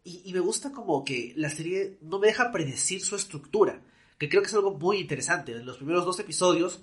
[0.10, 3.82] y, me gusta como que la serie no me deja predecir su estructura,
[4.18, 5.52] que creo que es algo muy interesante.
[5.52, 6.82] En los primeros dos episodios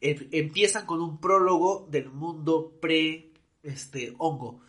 [0.00, 3.32] em, empiezan con un prólogo del mundo pre
[3.62, 4.60] este hongo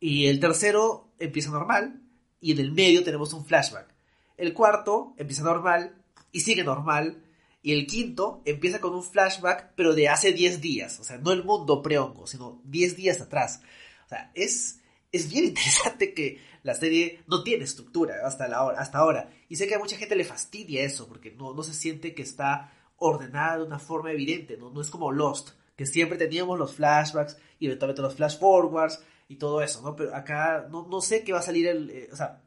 [0.00, 2.00] y el tercero empieza normal
[2.40, 3.94] y en el medio tenemos un flashback.
[4.36, 5.94] El cuarto empieza normal
[6.32, 7.22] y sigue normal
[7.62, 11.30] y el quinto empieza con un flashback pero de hace 10 días, o sea, no
[11.30, 13.62] el mundo pre-hongo, sino 10 días atrás.
[14.06, 14.81] O sea, es
[15.12, 19.30] es bien interesante que la serie no tiene estructura hasta, la hora, hasta ahora.
[19.48, 22.22] Y sé que a mucha gente le fastidia eso, porque no, no se siente que
[22.22, 24.70] está ordenada de una forma evidente, ¿no?
[24.70, 29.36] no es como Lost, que siempre teníamos los flashbacks y eventualmente los flash forwards y
[29.36, 29.96] todo eso, ¿no?
[29.96, 31.90] Pero acá no, no sé qué va a salir el...
[31.90, 32.42] Eh, o sea,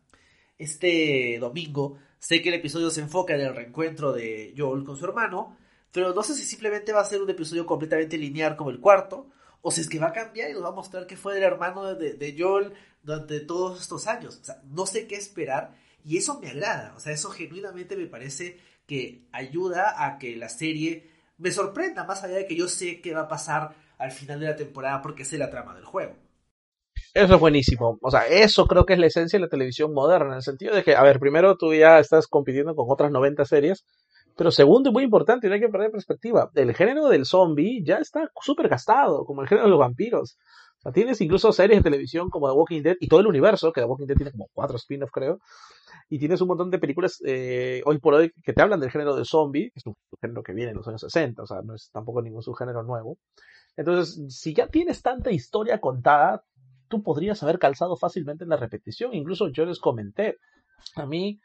[0.58, 5.06] este domingo sé que el episodio se enfoca en el reencuentro de Joel con su
[5.06, 5.58] hermano,
[5.92, 9.28] pero no sé si simplemente va a ser un episodio completamente lineal como el cuarto,
[9.68, 11.44] o si es que va a cambiar y nos va a mostrar que fue el
[11.44, 14.38] hermano de, de Joel durante todos estos años.
[14.40, 16.94] O sea, no sé qué esperar y eso me agrada.
[16.96, 21.10] O sea, eso genuinamente me parece que ayuda a que la serie
[21.40, 24.46] me sorprenda, más allá de que yo sé qué va a pasar al final de
[24.46, 26.14] la temporada porque sé la trama del juego.
[27.16, 27.98] Eso es buenísimo.
[28.04, 30.76] O sea, eso creo que es la esencia de la televisión moderna, en el sentido
[30.76, 33.84] de que, a ver, primero tú ya estás compitiendo con otras 90 series
[34.36, 37.98] pero segundo, y muy importante, no hay que perder perspectiva, el género del zombie ya
[37.98, 40.38] está súper gastado, como el género de los vampiros.
[40.80, 43.72] O sea, tienes incluso series de televisión como The Walking Dead y todo el universo,
[43.72, 45.40] que The Walking Dead tiene como cuatro spin-offs, creo.
[46.10, 49.16] Y tienes un montón de películas eh, hoy por hoy que te hablan del género
[49.16, 51.74] del zombie, que es un género que viene en los años 60, o sea, no
[51.74, 53.18] es tampoco ningún subgénero nuevo.
[53.78, 56.44] Entonces, si ya tienes tanta historia contada,
[56.88, 59.14] tú podrías haber calzado fácilmente en la repetición.
[59.14, 60.38] Incluso yo les comenté,
[60.96, 61.40] a mí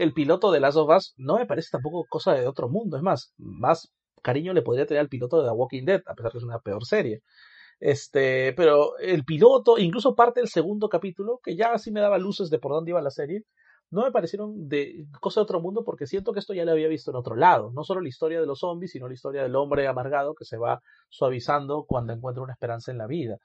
[0.00, 2.96] el piloto de Last of Us no me parece tampoco cosa de otro mundo.
[2.96, 3.92] Es más, más
[4.22, 6.58] cariño le podría tener al piloto de The Walking Dead, a pesar que es una
[6.58, 7.20] peor serie.
[7.80, 12.48] Este, pero el piloto, incluso parte del segundo capítulo, que ya así me daba luces
[12.48, 13.44] de por dónde iba la serie,
[13.90, 16.88] no me parecieron de cosa de otro mundo porque siento que esto ya lo había
[16.88, 17.70] visto en otro lado.
[17.74, 20.56] No solo la historia de los zombies, sino la historia del hombre amargado que se
[20.56, 20.80] va
[21.10, 23.36] suavizando cuando encuentra una esperanza en la vida.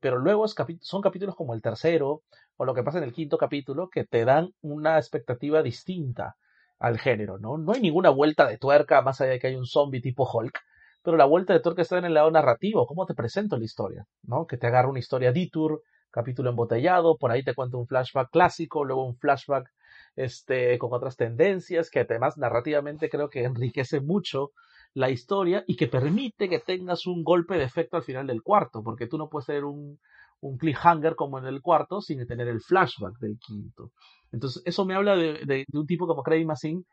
[0.00, 2.22] Pero luego son capítulos como el tercero
[2.56, 6.36] o lo que pasa en el quinto capítulo que te dan una expectativa distinta
[6.78, 7.58] al género, ¿no?
[7.58, 10.58] No hay ninguna vuelta de tuerca más allá de que hay un zombie tipo Hulk,
[11.02, 14.06] pero la vuelta de tuerca está en el lado narrativo, cómo te presento la historia,
[14.22, 14.46] ¿no?
[14.46, 18.84] Que te agarra una historia detour, capítulo embotellado, por ahí te cuento un flashback clásico,
[18.84, 19.70] luego un flashback
[20.16, 24.52] este, con otras tendencias, que además narrativamente creo que enriquece mucho
[24.94, 28.82] la historia y que permite que tengas un golpe de efecto al final del cuarto,
[28.82, 29.98] porque tú no puedes tener un,
[30.40, 33.92] un cliffhanger como en el cuarto sin tener el flashback del quinto.
[34.32, 36.84] Entonces, eso me habla de, un tipo como Craig Mazin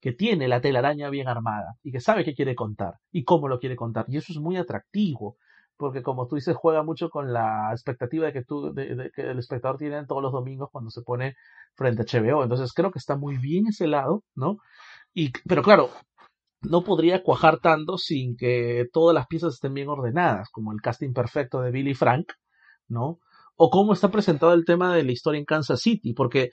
[0.00, 3.58] que tiene la telaraña bien armada y que sabe qué quiere contar y cómo lo
[3.58, 4.04] quiere contar.
[4.08, 5.36] Y eso es muy atractivo,
[5.76, 9.38] porque como tú dices, juega mucho con la expectativa de que, tú, de, que el
[9.38, 11.34] espectador tiene todos los domingos cuando se pone
[11.74, 12.42] frente a HBO.
[12.42, 14.58] Entonces, creo que está muy bien ese lado, ¿no?
[15.14, 15.90] Y, pero claro,
[16.62, 21.12] no podría cuajar tanto sin que todas las piezas estén bien ordenadas, como el casting
[21.12, 22.32] perfecto de Billy Frank,
[22.88, 23.18] ¿no?
[23.56, 26.50] O cómo está presentado el tema de la historia en Kansas City, porque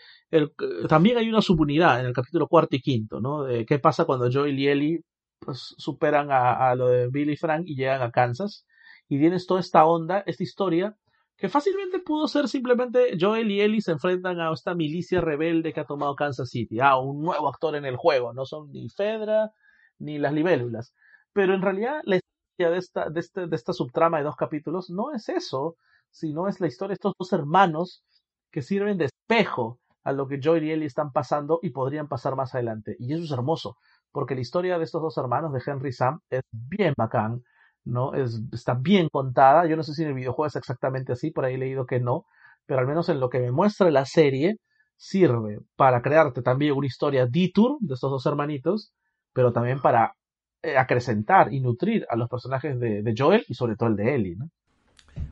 [0.87, 3.43] también hay una subunidad en el capítulo cuarto y quinto, ¿no?
[3.43, 5.01] De qué pasa cuando Joel y Ellie
[5.39, 8.65] pues, superan a, a lo de Billy Frank y llegan a Kansas.
[9.07, 10.95] Y tienes toda esta onda, esta historia,
[11.35, 15.79] que fácilmente pudo ser simplemente Joel y Ellie se enfrentan a esta milicia rebelde que
[15.79, 16.79] ha tomado Kansas City.
[16.79, 19.51] Ah, un nuevo actor en el juego, no son ni Fedra
[19.99, 20.93] ni las libélulas.
[21.33, 24.89] Pero en realidad la historia de esta, de, este, de esta subtrama de dos capítulos
[24.89, 25.75] no es eso,
[26.11, 28.03] sino es la historia de estos dos hermanos
[28.51, 32.35] que sirven de espejo a lo que Joy y Ellie están pasando y podrían pasar
[32.35, 32.95] más adelante.
[32.99, 33.77] Y eso es hermoso,
[34.11, 37.43] porque la historia de estos dos hermanos, de Henry Sam, es bien bacán,
[37.83, 38.13] ¿no?
[38.13, 39.67] Es, está bien contada.
[39.67, 41.99] Yo no sé si en el videojuego es exactamente así, por ahí he leído que
[41.99, 42.25] no,
[42.65, 44.57] pero al menos en lo que me muestra la serie,
[44.97, 48.93] sirve para crearte también una historia detour de estos dos hermanitos
[49.39, 50.17] pero también para
[50.61, 54.35] eh, acrecentar y nutrir a los personajes de, Joel y sobre todo el de Ellie,
[54.35, 54.51] ¿no?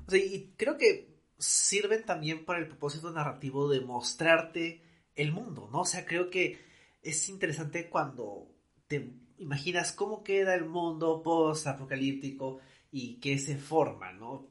[0.07, 4.81] O sea, y creo que sirven también para el propósito narrativo de mostrarte
[5.13, 5.81] el mundo, ¿no?
[5.81, 6.57] O sea, creo que
[7.01, 8.47] es interesante cuando
[8.87, 12.59] te imaginas cómo queda el mundo post-apocalíptico
[12.93, 14.47] y qué se forma, ¿no?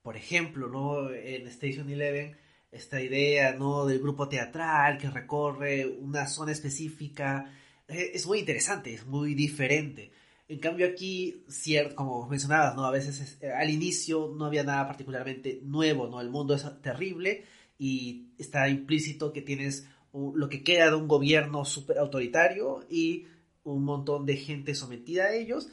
[0.00, 1.10] por ejemplo, ¿no?
[1.10, 2.34] En Station Eleven,
[2.70, 3.84] esta idea, ¿no?
[3.84, 7.61] Del grupo teatral que recorre una zona específica eh,
[7.94, 10.10] es muy interesante, es muy diferente.
[10.48, 12.84] En cambio aquí, cierto, como mencionabas, ¿no?
[12.84, 16.20] A veces eh, al inicio no había nada particularmente nuevo, ¿no?
[16.20, 17.44] El mundo es terrible
[17.78, 23.26] y está implícito que tienes lo que queda de un gobierno súper autoritario y
[23.64, 25.68] un montón de gente sometida a ellos,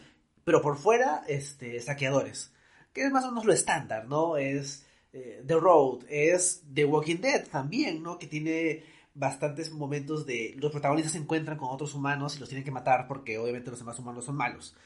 [0.46, 2.54] pero por fuera, este, saqueadores.
[2.94, 4.38] Que es más o menos lo estándar, ¿no?
[4.38, 8.18] Es eh, The Road, es The Walking Dead también, ¿no?
[8.18, 8.84] Que tiene
[9.20, 13.06] bastantes momentos de los protagonistas se encuentran con otros humanos y los tienen que matar
[13.06, 14.78] porque obviamente los demás humanos son malos.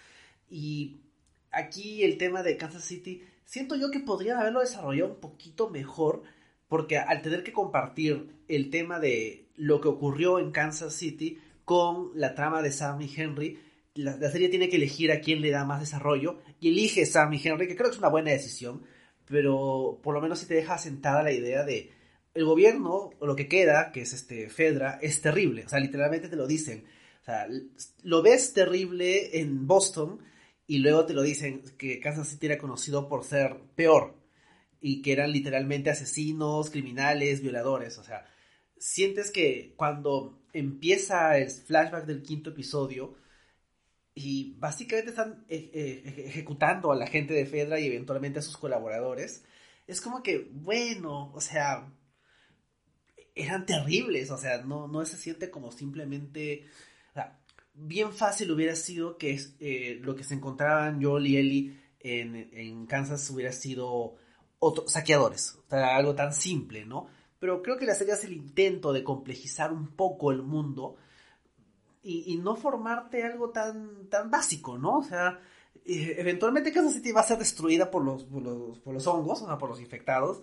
[0.50, 1.02] Y
[1.52, 6.24] aquí el tema de Kansas City, siento yo que podrían haberlo desarrollado un poquito mejor
[6.68, 12.10] porque al tener que compartir el tema de lo que ocurrió en Kansas City con
[12.16, 13.60] la trama de Sam y Henry,
[13.94, 17.68] la, serie tiene que elegir a quién le da más desarrollo y elige Sam Henry,
[17.68, 18.82] que creo que es una buena decisión,
[19.28, 21.92] pero por lo menos si te deja sentada la idea de
[22.34, 25.66] el gobierno, o lo que queda, que es este Fedra, es terrible.
[25.66, 26.86] O sea, literalmente te lo dicen.
[27.22, 27.48] O sea,
[28.04, 30.20] lo ves terrible en Boston
[30.68, 34.16] y luego te lo dicen que Kansas City era conocido por ser peor
[34.82, 37.98] y que eran literalmente asesinos, criminales, violadores.
[37.98, 38.26] O sea,
[38.78, 43.16] sientes que cuando empieza el flashback del quinto episodio
[44.16, 48.58] y básicamente están eh, eh, ejecutando a la gente de Fedra y eventualmente a sus
[48.58, 49.46] colaboradores,
[49.88, 51.92] es como que, bueno, o sea,
[53.36, 56.66] eran terribles, o sea, no, no se siente como simplemente...
[57.12, 57.40] O sea,
[57.74, 62.86] bien fácil hubiera sido que eh, lo que se encontraban Joel y Ellie en, en
[62.86, 64.16] Kansas hubiera sido
[64.60, 67.08] otros saqueadores, o sea, algo tan simple, ¿no?
[67.40, 70.96] Pero creo que la serie hace el intento de complejizar un poco el mundo
[72.02, 75.00] y, no formarte algo tan, tan básico, ¿no?
[75.00, 75.40] O sea,
[75.86, 79.42] eh, eventualmente Kansas City va a ser destruida por los, por los, por los hongos,
[79.42, 80.42] o sea, por los infectados,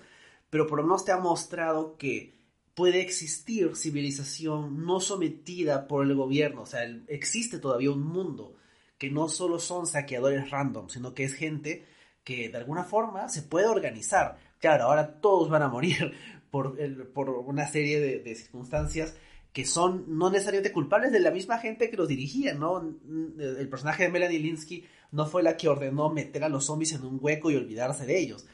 [0.48, 2.39] pero por lo menos te ha mostrado que
[2.80, 6.62] puede existir civilización no sometida por el gobierno.
[6.62, 8.56] O sea, existe todavía un mundo
[8.96, 11.84] que no solo son saqueadores random, sino que es gente
[12.24, 14.38] que de alguna forma se puede organizar.
[14.60, 16.14] Claro, ahora todos van a morir
[16.50, 16.74] por,
[17.12, 19.14] por una serie de, circunstancias
[19.52, 22.80] que son no necesariamente culpables de la misma gente que los dirigía, ¿no?
[22.80, 27.04] El personaje de Melanie Linsky no fue la que ordenó meter a los zombies en
[27.04, 28.46] un hueco y olvidarse de ellos.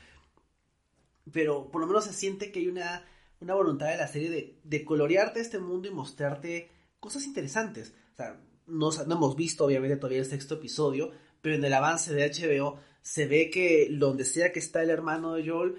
[1.30, 3.04] Pero por lo menos se siente que hay una
[3.40, 6.70] una voluntad de la serie de, colorearte este mundo y mostrarte
[7.00, 7.94] cosas interesantes.
[8.14, 11.10] O sea, no, no, hemos visto obviamente todavía el sexto episodio,
[11.40, 15.34] pero en el avance de HBO se ve que donde sea que está el hermano
[15.34, 15.76] de Joel,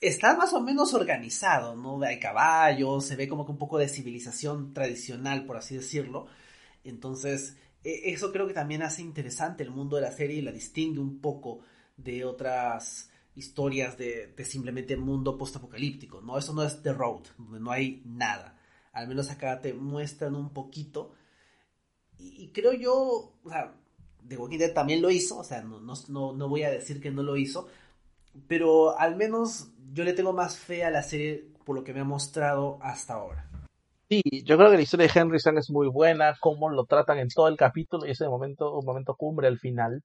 [0.00, 2.02] está más o menos organizado, ¿no?
[2.02, 6.26] Hay caballos, se ve como que un poco de civilización tradicional, por así decirlo.
[6.84, 10.52] Entonces, e, eso creo que también hace interesante el mundo de la serie y la
[10.52, 11.60] distingue un poco
[11.96, 16.38] de otras historias de, simplemente mundo postapocalíptico, ¿no?
[16.38, 18.58] Eso no es The Road, donde no hay nada.
[18.92, 21.14] Al menos acá te muestran un poquito.
[22.18, 23.74] Y, creo yo, o sea,
[24.26, 27.10] The Walking Dead también lo hizo, o sea, no, no, no voy a decir que
[27.10, 27.66] no lo hizo,
[28.46, 32.00] pero al menos yo le tengo más fe a la serie por lo que me
[32.00, 33.48] ha mostrado hasta ahora.
[34.08, 37.18] Sí, yo creo que la historia de Henry San es muy buena, cómo lo tratan
[37.18, 40.02] en todo el capítulo y ese momento, un momento cumbre al final,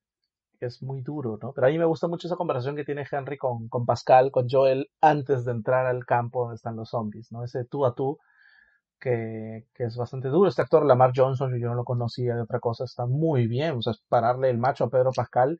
[0.59, 1.53] es muy duro, ¿no?
[1.53, 4.47] Pero a mí me gusta mucho esa conversación que tiene Henry con, con Pascal, con
[4.49, 7.43] Joel, antes de entrar al campo donde están los zombies, ¿no?
[7.43, 8.17] Ese tú a tú,
[8.99, 10.49] que, que es bastante duro.
[10.49, 13.81] Este actor, Lamar Johnson, yo no lo conocía de otra cosa, está muy bien, o
[13.81, 15.59] sea, pararle el macho a Pedro Pascal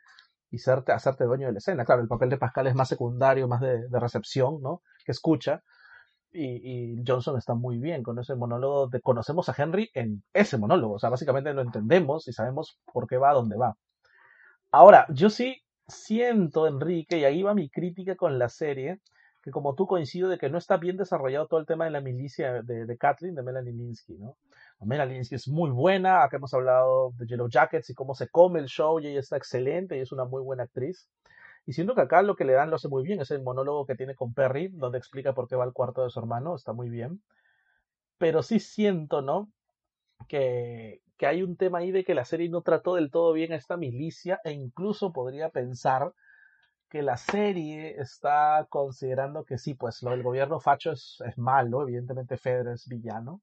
[0.49, 1.85] y serte, hacerte dueño de la escena.
[1.85, 4.81] Claro, el papel de Pascal es más secundario, más de, recepción, ¿no?
[5.05, 5.63] Que escucha.
[6.31, 10.57] Y, y, Johnson está muy bien con ese monólogo de conocemos a Henry en ese
[10.57, 10.95] monólogo.
[10.95, 13.77] O sea, básicamente lo entendemos y sabemos por qué va a dónde va.
[14.71, 18.99] Ahora, yo sí siento, Enrique, y ahí va mi crítica con la serie,
[19.41, 22.01] que como tú coincido de que no está bien desarrollado todo el tema de la
[22.01, 24.37] milicia de, de Kathleen, de Melanie Linsky, ¿no?
[24.81, 28.59] Melanie Linsky es muy buena, acá hemos hablado de Yellow Jackets y cómo se come
[28.59, 31.09] el show, y ella está excelente y es una muy buena actriz.
[31.65, 33.85] Y siento que acá lo que le dan lo hace muy bien, es el monólogo
[33.85, 36.73] que tiene con Perry, donde explica por qué va al cuarto de su hermano, está
[36.73, 37.21] muy bien.
[38.17, 39.49] Pero sí siento, ¿no?
[40.27, 43.53] Que, que hay un tema ahí de que la serie no trató del todo bien
[43.53, 46.13] a esta milicia e incluso podría pensar
[46.89, 51.81] que la serie está considerando que sí, pues lo del gobierno facho es, es malo,
[51.81, 53.41] evidentemente Federer es villano,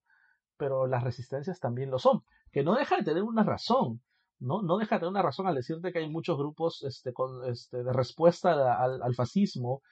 [0.56, 2.22] pero las resistencias también lo son,
[2.52, 4.00] que no deja de tener una razón,
[4.38, 4.62] ¿no?
[4.62, 7.82] No deja de tener una razón al decirte que hay muchos grupos este, con, este,
[7.82, 9.82] de respuesta al, al fascismo,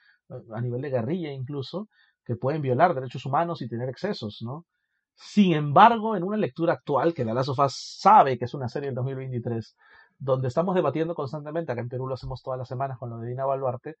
[0.51, 1.89] a nivel de guerrilla incluso,
[2.25, 4.65] que pueden violar derechos humanos y tener excesos, ¿no?
[5.15, 8.87] Sin embargo, en una lectura actual, que la Last of sabe que es una serie
[8.87, 9.75] del 2023,
[10.19, 13.29] donde estamos debatiendo constantemente, acá en Perú lo hacemos todas las semanas con lo de
[13.29, 13.95] Dina Baluarte,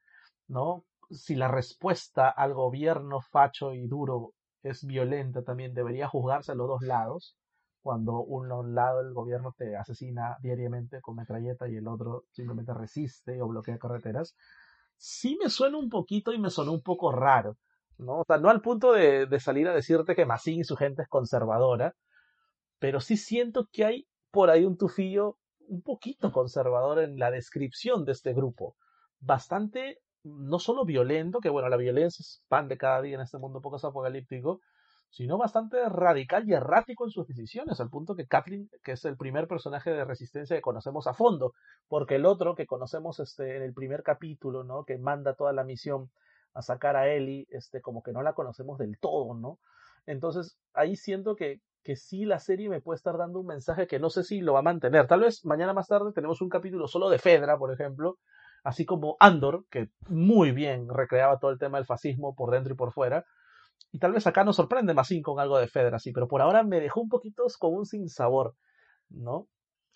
[0.47, 0.83] ¿no?
[1.09, 4.33] Si la respuesta al gobierno facho y duro
[4.63, 7.35] es violenta también, debería juzgarse a los dos lados,
[7.81, 13.41] cuando un lado del gobierno te asesina diariamente con metralleta y el otro simplemente resiste
[13.41, 14.35] o bloquea carreteras,
[14.95, 17.57] sí me suena un poquito y me sonó un poco raro.
[17.97, 18.19] ¿No?
[18.19, 21.07] O sea, no al punto de, salir a decirte que Massín y su gente es
[21.07, 21.95] conservadora,
[22.79, 25.37] pero sí siento que hay por ahí un tufillo
[25.67, 28.75] un poquito conservador en la descripción de este grupo.
[29.19, 33.37] Bastante, no solo violento, que bueno, la violencia es pan de cada día en este
[33.37, 34.59] mundo poco apocalíptico,
[35.13, 39.15] sino bastante radical y errático en sus decisiones, al punto que Kathleen, que es el
[39.15, 41.53] primer personaje de resistencia que conocemos a fondo,
[41.87, 44.85] porque el otro que conocemos este, en el primer capítulo, ¿no?
[44.85, 46.09] que manda toda la misión
[46.53, 49.59] a sacar a Ellie, este, como que no la conocemos del todo, ¿no?
[50.05, 53.99] Entonces, ahí siento que, que sí la serie me puede estar dando un mensaje que
[53.99, 55.07] no sé si lo va a mantener.
[55.07, 58.17] Tal vez mañana más tarde tenemos un capítulo solo de Fedra, por ejemplo,
[58.63, 62.77] así como Andor, que muy bien recreaba todo el tema del fascismo por dentro y
[62.77, 63.25] por fuera.
[63.91, 66.63] Y tal vez acá nos sorprende más con algo de Fedra, sí, pero por ahora
[66.63, 68.55] me dejó un poquito con un sinsabor,
[69.09, 69.47] ¿no?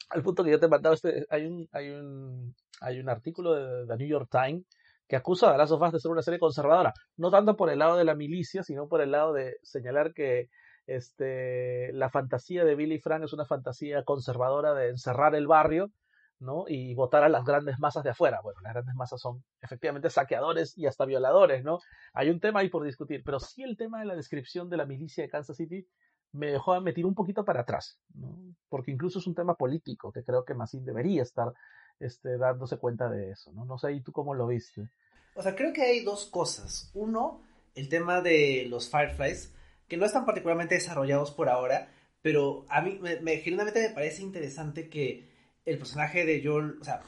[0.09, 3.53] Al punto que yo te he mandado este, hay un, hay un, hay un artículo
[3.53, 4.65] de, de New York Times
[5.07, 7.97] que acusa a Last of de ser una serie conservadora, no tanto por el lado
[7.97, 10.49] de la milicia, sino por el lado de señalar que
[10.85, 15.91] este, la fantasía de Billy Frank es una fantasía conservadora de encerrar el barrio,
[16.39, 16.65] ¿no?
[16.67, 18.41] Y votar a las grandes masas de afuera.
[18.41, 21.79] Bueno, las grandes masas son efectivamente saqueadores y hasta violadores, ¿no?
[22.13, 24.85] Hay un tema ahí por discutir, pero sí el tema de la descripción de la
[24.85, 25.87] milicia de Kansas City
[26.33, 28.37] me dejó meter un poquito para atrás, ¿no?
[28.69, 31.51] Porque incluso es un tema político que creo que Massin debería estar
[31.99, 33.65] este, dándose cuenta de eso, ¿no?
[33.65, 34.89] No sé, ¿y tú cómo lo viste?
[35.35, 36.91] O sea, creo que hay dos cosas.
[36.93, 37.41] Uno,
[37.75, 39.53] el tema de los Fireflies,
[39.87, 41.89] que no están particularmente desarrollados por ahora,
[42.21, 45.29] pero a mí me, me, genuinamente me parece interesante que
[45.65, 47.01] el personaje de Joel, o sea,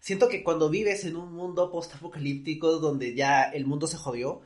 [0.00, 4.40] siento que cuando vives en un mundo post-apocalíptico donde ya el mundo se jodió,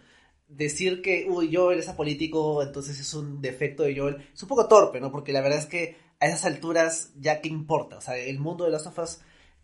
[0.49, 4.69] decir que, uy, Joel es apolítico, entonces es un defecto de Joel, es un poco
[4.69, 5.11] torpe, ¿no?
[5.11, 8.65] Porque la verdad es que a esas alturas ya qué importa, o sea, el mundo
[8.65, 8.99] de los of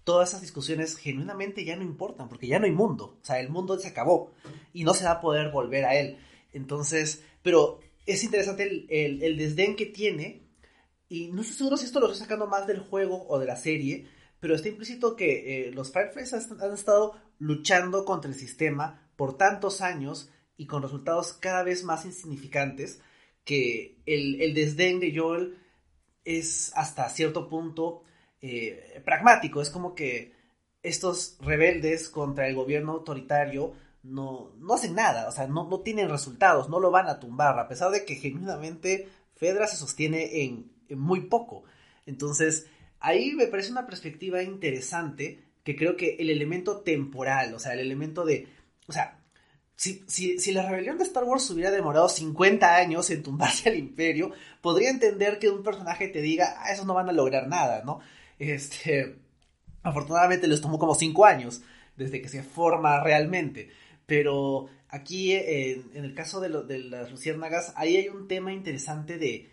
[0.09, 3.51] todas esas discusiones genuinamente ya no importan, porque ya no hay mundo, o sea, el
[3.51, 4.33] mundo se acabó
[4.73, 6.17] y no se va a poder volver a él.
[6.55, 10.49] Entonces, pero es interesante el, el, desdén que tiene,
[11.11, 13.57] y no estoy seguro si esto lo estoy sacando más del juego o de la
[13.57, 14.07] serie,
[14.41, 19.83] pero está implícito que eh, los Fireflies han, estado luchando contra el sistema por tantos
[19.83, 23.03] años y con resultados cada vez más insignificantes,
[23.45, 25.59] que el, el desdén de Joel
[26.25, 28.05] es hasta cierto punto
[28.41, 30.33] eh, pragmático, es como que
[30.83, 36.09] estos rebeldes contra el gobierno autoritario no, no hacen nada, o sea, no, no tienen
[36.09, 40.71] resultados, no lo van a tumbar, a pesar de que genuinamente Fedra se sostiene en,
[40.97, 41.65] muy poco.
[42.07, 42.67] Entonces,
[43.01, 47.81] ahí me parece una perspectiva interesante que creo que el elemento temporal, o sea, el
[47.81, 48.49] elemento de,
[48.87, 49.21] o sea,
[49.77, 54.33] si, si, la rebelión de Star Wars hubiera demorado 50 años en tumbarse al imperio,
[54.61, 58.01] podría entender que un personaje te diga, ah, esos no van a lograr nada, ¿no?
[58.39, 59.17] Este,
[59.83, 61.63] afortunadamente les tomó como 5 años
[61.97, 63.71] desde que se forma realmente.
[64.07, 69.51] Pero aquí, en el caso de, las luciérnagas, ahí hay un tema interesante de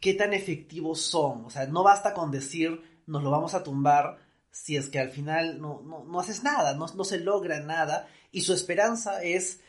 [0.00, 1.44] qué tan efectivos son.
[1.44, 4.18] O sea, no basta con decir nos lo vamos a tumbar
[4.50, 8.42] si es que al final no, no, haces nada, no, no, se logra nada y
[8.42, 9.60] su esperanza es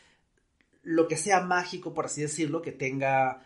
[0.82, 3.42] lo que sea mágico, por así decirlo, que tenga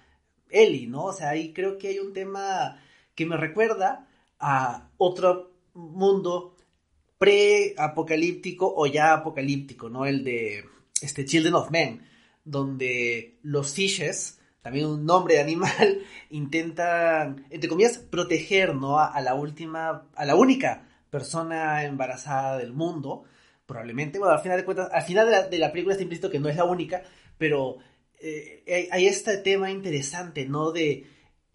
[0.51, 1.05] Ellie, ¿no?
[1.05, 2.81] O sea, ahí creo que hay un tema
[3.14, 4.07] que me recuerda
[4.41, 6.57] a otro mundo
[7.18, 10.07] pre-apocalíptico o ya apocalíptico, ¿no?
[10.07, 10.64] El de
[11.03, 12.03] este Children of Men,
[12.45, 18.99] donde los fishes, también un nombre de animal, intentan, entre comillas, proteger, ¿no?
[18.99, 23.24] A, la última, a la única persona embarazada del mundo,
[23.66, 26.30] probablemente, bueno, al final de cuentas, al final de la, de la película está implícito
[26.30, 27.03] que no es la única,
[27.36, 27.76] pero
[28.18, 30.72] eh, hay, hay, este tema interesante, ¿no?
[30.72, 31.07] De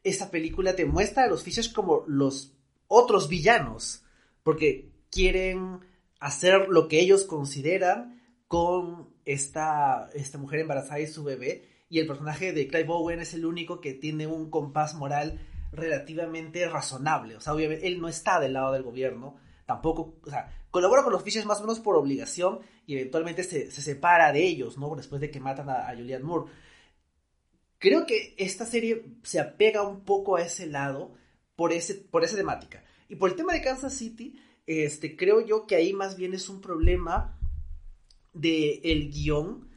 [0.04, 2.55] esta película te muestra a los fishes como los
[2.88, 4.04] otros villanos,
[4.44, 5.80] porque quieren
[6.20, 11.70] hacer lo que ellos consideran con esta, esta mujer embarazada y su bebé.
[11.90, 15.40] Y el personaje de Clive Owen es el único que tiene un compás moral
[15.72, 17.36] relativamente razonable.
[17.36, 21.14] O sea, obviamente él no está del lado del gobierno, tampoco, o sea, colabora con
[21.14, 24.96] los Fishes más o menos por obligación y eventualmente se, separa de ellos, ¿no?
[24.96, 26.52] Después de que matan a, a Julianne Moore.
[27.78, 31.14] Creo que esta serie se apega un poco a ese lado
[31.56, 32.84] por, ese, por esa temática.
[33.10, 34.36] Y por el tema de Kansas City,
[34.66, 37.40] este, creo yo que ahí más bien es un problema
[38.34, 39.70] del el guion.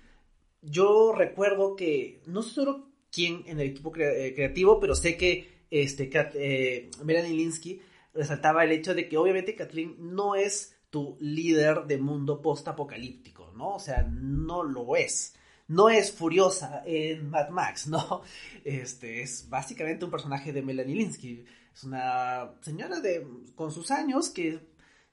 [0.63, 2.63] Yo recuerdo que, no sé
[3.11, 7.81] quién en el equipo eh, creativo, pero sé que este, eh, Melanie Linsky
[8.15, 13.75] resaltaba el hecho de que obviamente Kathleen no es tu líder de mundo post-apocalíptico, ¿no?
[13.75, 15.35] O sea, no lo es.
[15.69, 18.23] No es furiosa en Mad Max, ¿no?
[18.65, 21.45] Este es básicamente un personaje de Melanie Linsky.
[21.79, 23.25] Es una señora de
[23.55, 24.59] con sus años que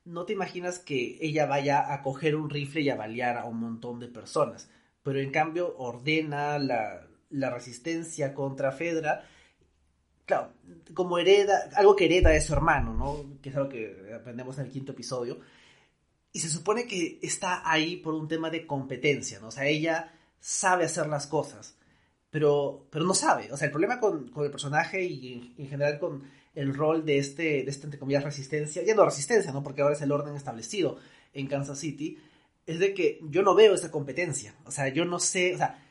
[0.04, 3.60] no te imaginas que ella vaya a coger un rifle y a balear a un
[3.60, 4.68] montón de personas,
[5.04, 7.06] pero en cambio ordena la,
[7.52, 9.28] resistencia contra Fedra,
[10.26, 10.54] claro,
[10.96, 13.40] como hereda, algo que hereda de su hermano, ¿no?
[13.44, 15.42] Que es algo que aprendemos en el quinto episodio,
[16.34, 19.50] y se supone que está ahí por un tema de competencia, ¿no?
[19.50, 21.78] O sea, ella sabe hacer las cosas,
[22.32, 26.24] pero, pero no sabe, o sea, el problema con, el personaje y en general con
[26.56, 29.62] el rol de este, de este, entre comillas, resistencia, ya no resistencia, ¿no?
[29.62, 30.98] Porque ahora es el orden establecido
[31.34, 32.18] en Kansas City,
[32.66, 34.56] es de que yo no veo esa competencia.
[34.66, 35.84] O sea, yo no sé, o sea,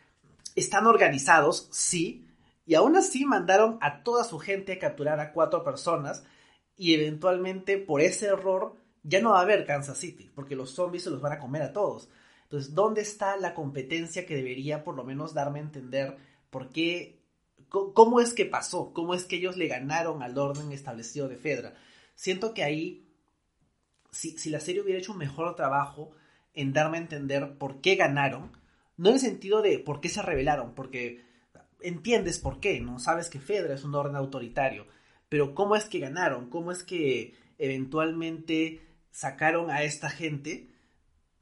[0.56, 2.26] están organizados, sí,
[2.66, 6.24] y aún así mandaron a toda su gente a capturar a cuatro personas
[6.76, 11.04] y eventualmente por ese error ya no va a haber Kansas City, porque los zombies
[11.04, 12.08] se los van a comer a todos.
[12.44, 16.16] Entonces, ¿dónde está la competencia que debería por lo menos darme a entender
[16.50, 17.23] por qué
[17.92, 18.92] ¿Cómo es que pasó?
[18.92, 21.74] ¿Cómo es que ellos le ganaron al orden establecido de Fedra?
[22.14, 23.08] Siento que ahí,
[24.12, 26.12] si, la serie hubiera hecho un mejor trabajo
[26.54, 28.52] en darme a entender por qué ganaron,
[28.96, 31.24] no en el sentido de por qué se rebelaron, porque
[31.80, 33.00] entiendes por qué, ¿no?
[33.00, 34.86] Sabes que Fedra es un orden autoritario,
[35.28, 36.50] pero ¿cómo es que ganaron?
[36.50, 40.70] ¿Cómo es que eventualmente sacaron a esta gente?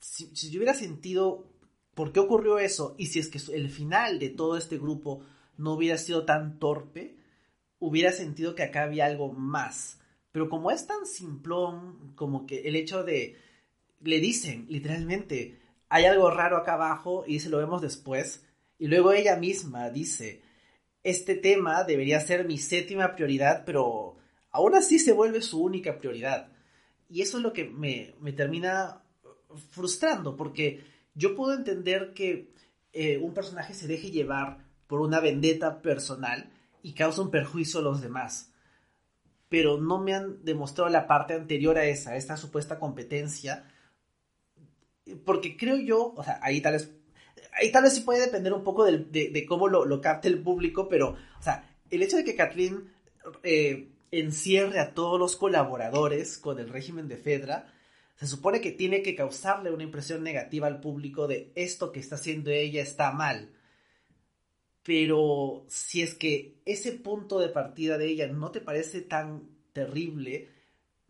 [0.01, 1.47] Si, si yo hubiera sentido
[1.95, 5.27] por qué ocurrió eso y si es que el final de todo este grupo
[5.57, 7.17] no hubiera sido tan torpe,
[7.79, 9.99] hubiera sentido que acá había algo más.
[10.31, 13.37] Pero como es tan simplón, como que el hecho de,
[14.01, 18.45] le dicen literalmente, hay algo raro acá abajo y se lo vemos después,
[18.79, 20.43] y luego ella misma dice,
[21.03, 24.17] este tema debería ser mi séptima prioridad, pero
[24.51, 26.49] aún así se vuelve su única prioridad.
[27.09, 29.03] Y eso es lo que me, termina
[29.71, 30.85] frustrando, porque
[31.15, 32.53] yo puedo entender que
[32.93, 36.51] eh, un personaje se deje llevar por una vendetta personal
[36.83, 38.53] y causa un perjuicio a los demás.
[39.49, 43.73] Pero no me han demostrado la parte anterior a esa, esta supuesta competencia.
[45.25, 46.93] Porque creo yo, o sea, ahí tal vez,
[47.59, 50.91] ahí tal vez sí puede depender un poco de, cómo lo, lo, capte el público,
[50.91, 52.93] pero, o sea, el hecho de que Kathleen
[53.45, 57.73] eh, encierre a todos los colaboradores con el régimen de Fedra,
[58.17, 62.17] se supone que tiene que causarle una impresión negativa al público de esto que está
[62.17, 63.53] haciendo ella está mal
[64.83, 70.49] pero si es que ese punto de partida de ella no te parece tan terrible,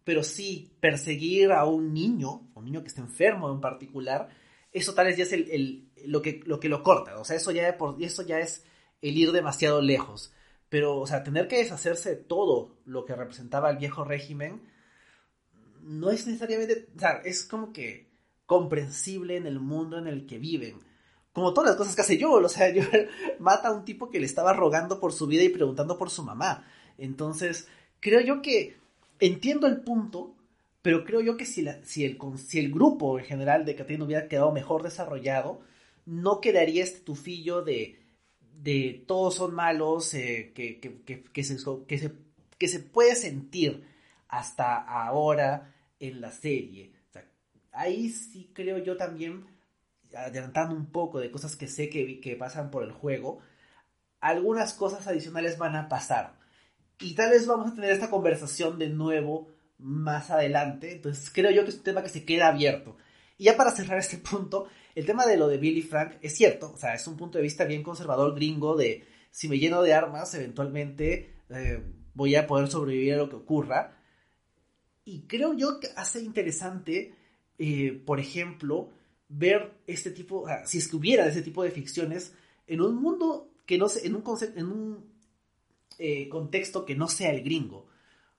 [0.05, 4.29] pero sí perseguir a un niño, un niño que está enfermo en particular,
[4.73, 7.51] eso tal vez ya es el, lo, que, lo que lo corta, o sea, eso
[7.51, 8.65] ya, eso ya es
[9.01, 10.33] el ir demasiado lejos.
[10.69, 14.63] Pero, o sea, tener que deshacerse de todo lo que representaba el viejo régimen
[15.83, 18.11] no es necesariamente, o sea, es como que
[18.47, 20.79] comprensible en el mundo en el que viven.
[21.33, 22.83] Como todas las cosas que hace yo, o sea, yo
[23.39, 26.23] mata a un tipo que le estaba rogando por su vida y preguntando por su
[26.23, 26.67] mamá.
[26.99, 27.69] Entonces,
[28.01, 28.77] creo yo que
[29.21, 30.35] entiendo el punto,
[30.83, 34.29] pero creo yo que si, si, el, si el grupo en general de Catherine hubiera
[34.29, 35.61] quedado mejor desarrollado,
[36.05, 38.01] no quedaría este tufillo de,
[38.63, 41.57] de todos son malos, eh, que, que, que, que, se,
[41.87, 42.13] que, se,
[42.59, 43.85] que se puede sentir
[44.29, 46.91] hasta ahora en la serie.
[47.73, 49.45] ahí sí creo yo también,
[50.17, 53.41] adelantando un poco de cosas que sé que, que pasan por el juego,
[54.21, 56.39] algunas cosas adicionales van a pasar.
[57.01, 59.49] Y tal vez vamos a tener esta conversación de nuevo
[59.79, 60.93] más adelante.
[60.93, 62.97] Entonces creo yo que es un tema que se queda abierto.
[63.37, 66.73] Y ya para cerrar este punto, el tema de lo de Billy Frank es cierto,
[66.73, 69.95] o sea, es un punto de vista bien conservador gringo de si me lleno de
[69.95, 71.83] armas, eventualmente eh,
[72.15, 73.99] voy a poder sobrevivir a lo que ocurra.
[75.05, 77.15] Y creo yo que hace interesante,
[77.59, 78.91] eh, por ejemplo,
[79.35, 82.35] ver este tipo, si es que hubiera ese tipo de ficciones
[82.67, 84.25] en un mundo que no sé, en un,
[84.57, 85.13] en un
[85.99, 87.87] eh, contexto que no sea el gringo.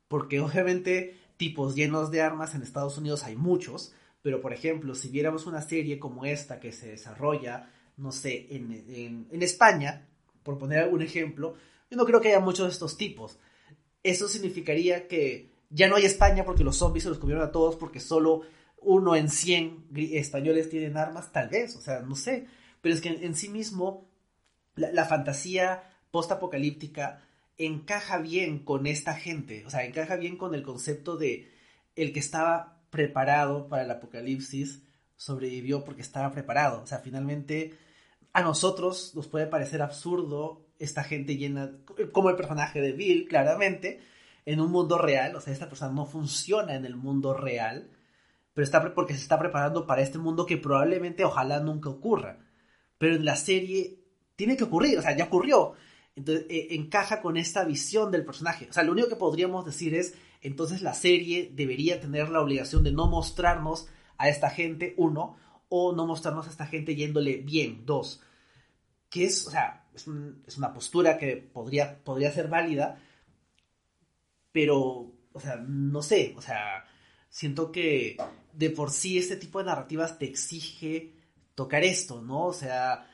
[0.07, 5.09] Porque obviamente tipos llenos de armas en Estados Unidos hay muchos, pero, por ejemplo, si
[5.09, 10.07] viéramos una serie como esta que se desarrolla, no sé, en, España,
[10.43, 11.55] por poner algún ejemplo,
[11.89, 13.37] yo no creo que haya muchos de estos tipos.
[14.01, 17.75] Eso significaría que ya no hay España porque los zombies se los comieron a todos
[17.75, 18.43] porque solo
[18.85, 22.47] uno en 100 españoles tienen armas, tal vez, o sea, no sé.
[22.81, 24.09] Pero es que en, sí mismo
[24.75, 27.21] la, la fantasía post-apocalíptica
[27.57, 31.51] encaja bien con esta gente, o sea, encaja bien con el concepto de
[31.95, 34.83] el que estaba preparado para el apocalipsis,
[35.15, 36.81] sobrevivió porque estaba preparado.
[36.83, 37.73] O sea, finalmente
[38.33, 41.71] a nosotros nos puede parecer absurdo esta gente llena,
[42.11, 44.01] como el personaje de Bill, claramente,
[44.45, 45.35] en un mundo real.
[45.35, 47.89] O sea, esta persona no funciona en el mundo real,
[48.53, 52.39] pero está porque se está preparando para este mundo que probablemente, ojalá nunca ocurra.
[52.97, 53.99] Pero en la serie
[54.35, 55.73] tiene que ocurrir, o sea, ya ocurrió.
[56.15, 58.67] Entonces, eh, encaja con esta visión del personaje.
[58.69, 62.83] O sea, lo único que podríamos decir es, entonces la serie debería tener la obligación
[62.83, 63.87] de no mostrarnos
[64.17, 65.37] a esta gente, uno,
[65.69, 68.21] o no mostrarnos a esta gente yéndole bien, dos.
[69.09, 70.07] Que es, o sea, es,
[70.57, 73.01] una postura que podría, podría ser válida,
[74.51, 76.85] pero, o sea, no sé, o sea,
[77.29, 78.17] siento que
[78.53, 81.13] de por sí este tipo de narrativas te exige
[81.55, 82.47] tocar esto, ¿no?
[82.47, 83.07] O sea,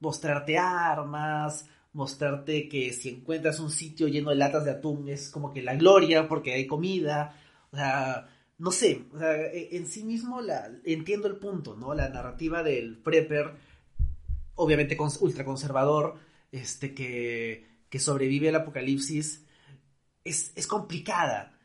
[0.00, 5.52] mostrarte armas, mostrarte que si encuentras un sitio lleno de latas de atún es como
[5.52, 7.36] que la gloria porque hay comida,
[7.70, 8.28] o sea,
[8.58, 11.94] no sé, o sea, e, en sí mismo la, entiendo el punto, ¿no?
[11.94, 13.54] La narrativa del prepper,
[14.54, 16.18] obviamente ultra conservador,
[16.50, 19.44] este, que, que sobrevive al apocalipsis,
[20.24, 21.58] es, es complicada,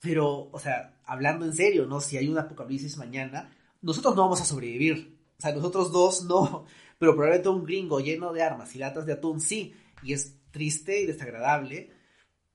[0.00, 2.00] pero, o sea, hablando en serio, ¿no?
[2.00, 6.66] Si hay un apocalipsis mañana, nosotros no vamos a sobrevivir, o sea, nosotros dos no,
[6.98, 11.00] pero probablemente un gringo lleno de armas y latas de atún sí, y es triste
[11.00, 11.90] y desagradable,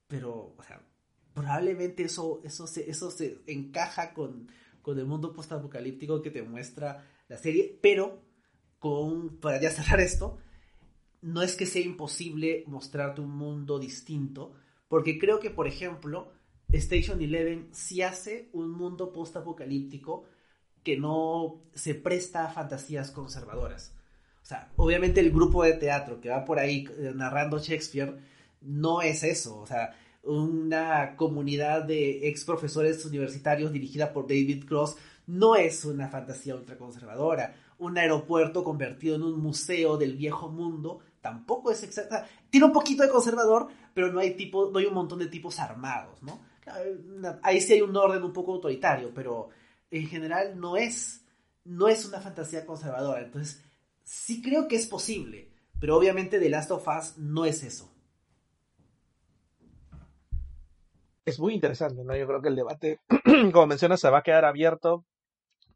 [0.07, 0.81] pero, o sea,
[1.33, 4.49] probablemente eso, eso, se, eso se encaja con,
[4.81, 8.21] con el mundo postapocalíptico que te muestra la serie, pero
[8.79, 10.37] con, para ya cerrar esto,
[11.21, 14.53] no es que sea imposible mostrarte un mundo distinto,
[14.89, 16.32] porque creo que, por ejemplo,
[16.73, 20.25] Station Eleven sí hace un mundo postapocalíptico
[20.83, 23.93] que no se presta a fantasías conservadoras.
[24.41, 28.17] O sea, obviamente el grupo de teatro que va por ahí eh, narrando Shakespeare
[28.61, 29.59] no es eso.
[29.59, 34.97] O sea, una comunidad de ex profesores universitarios dirigida por David Cross
[35.27, 37.55] no es una fantasía ultraconservadora.
[37.77, 42.27] Un aeropuerto convertido en un museo del viejo mundo tampoco es exacta.
[42.49, 45.59] Tiene un poquito de conservador, pero no hay tipo, no hay un montón de tipos
[45.59, 46.52] armados, ¿no?
[47.41, 49.49] Ahí sí hay un orden un poco autoritario, pero
[49.91, 51.25] en general no es,
[51.65, 53.21] no es una fantasía conservadora.
[53.21, 53.63] Entonces,
[54.03, 55.49] sí creo que es posible,
[55.79, 57.89] pero obviamente The Last of Us no es eso.
[61.25, 62.15] Es muy interesante, ¿no?
[62.15, 62.99] Yo creo que el debate,
[63.53, 65.05] como mencionas, se va a quedar abierto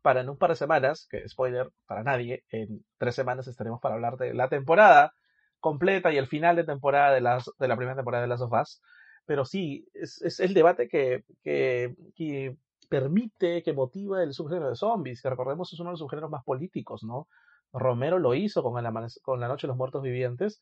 [0.02, 3.96] para en un par de semanas, que spoiler para nadie, en tres semanas estaremos para
[3.96, 5.14] hablar de la temporada
[5.60, 8.54] completa y el final de temporada de, las, de la primera temporada de Last of
[8.54, 8.82] Us.
[9.28, 12.58] Pero sí, es, es el debate que, que,
[12.90, 16.44] permite, que motiva el subgénero de zombies, que recordemos es uno de los subgéneros más
[16.46, 17.28] políticos, ¿no?
[17.74, 20.62] Romero lo hizo con, el con La Noche de los Muertos Vivientes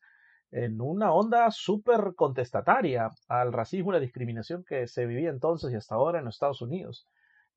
[0.52, 5.76] en una onda súper contestataria al racismo y la discriminación que se vivía entonces y
[5.76, 7.08] hasta ahora en los Estados Unidos.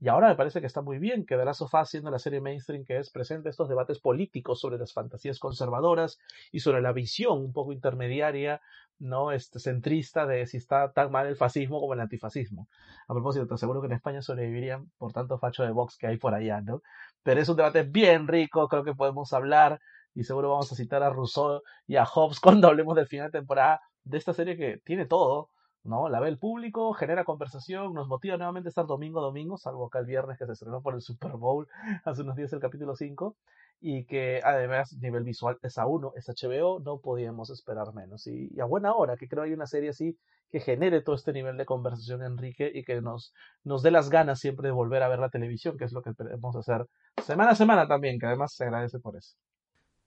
[0.00, 2.84] Y ahora me parece que está muy bien que The Last siendo la serie mainstream
[2.84, 6.18] que es, presente estos debates políticos sobre las fantasías conservadoras
[6.52, 8.60] y sobre la visión un poco intermediaria,
[9.00, 12.68] no este, centrista de si está tan mal el fascismo como el antifascismo.
[13.08, 16.16] A propósito, te aseguro que en España sobrevivirían por tanto facho de Vox que hay
[16.16, 16.82] por allá, ¿no?
[17.24, 19.80] Pero es un debate bien rico, creo que podemos hablar
[20.14, 23.38] y seguro vamos a citar a Rousseau y a Hobbes cuando hablemos del final de
[23.40, 25.50] temporada de esta serie que tiene todo,
[25.84, 26.08] ¿no?
[26.08, 29.86] La ve el público, genera conversación, nos motiva nuevamente a estar domingo a domingo, salvo
[29.86, 31.68] acá el viernes que se estrenó por el Super Bowl
[32.04, 33.36] hace unos días el capítulo 5,
[33.80, 38.26] y que además nivel visual es a uno, es HBO, no podíamos esperar menos.
[38.26, 40.16] Y, a buena hora, que creo hay una serie así
[40.50, 44.40] que genere todo este nivel de conversación, Enrique, y que nos, nos dé las ganas
[44.40, 46.86] siempre de volver a ver la televisión, que es lo que queremos hacer
[47.24, 49.36] semana a semana también, que además se agradece por eso.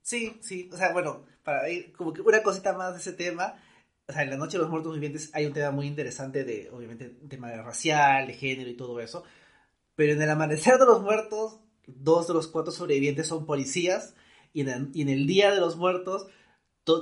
[0.01, 3.53] Sí, sí, o sea, bueno, para ir como una cosita más de ese tema,
[4.11, 6.69] o sea, en la Noche de los Muertos Vivientes hay un tema muy interesante de,
[6.69, 9.23] obviamente, tema racial, de género y todo eso,
[9.95, 14.13] pero en el Amanecer de los Muertos, dos de los cuatro sobrevivientes son policías,
[14.53, 16.27] y en el, Día de los Muertos,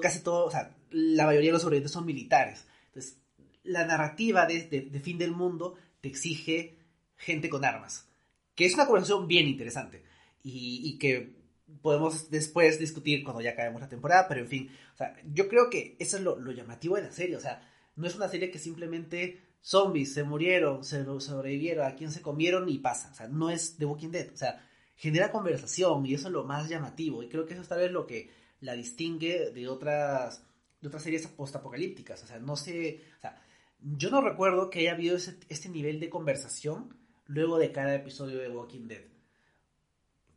[0.01, 2.67] casi todo, o sea, la mayoría de los sobrevivientes son militares.
[2.89, 3.17] Entonces,
[3.63, 6.77] la narrativa de, fin del mundo te exige
[7.17, 8.07] gente con armas,
[8.53, 10.03] que es una conversación bien interesante,
[10.43, 11.38] y que
[11.81, 15.69] podemos después discutir cuando ya acabemos la temporada, pero en fin, o sea, yo creo
[15.69, 17.61] que eso es lo, lo, llamativo de la serie, o sea,
[17.95, 22.69] no es una serie que simplemente zombies se murieron, se sobrevivieron, a quién se comieron
[22.69, 24.65] y pasa, o sea, no es The Walking Dead, o sea,
[24.95, 27.91] genera conversación y eso es lo más llamativo y creo que eso es tal vez
[27.91, 28.29] lo que
[28.61, 30.43] la distingue de otras,
[30.81, 33.41] de otras series postapocalípticas, o sea, no sé, o sea,
[33.81, 36.97] yo no recuerdo que haya habido ese, este nivel de conversación
[37.27, 39.18] luego de cada episodio de Walking Dead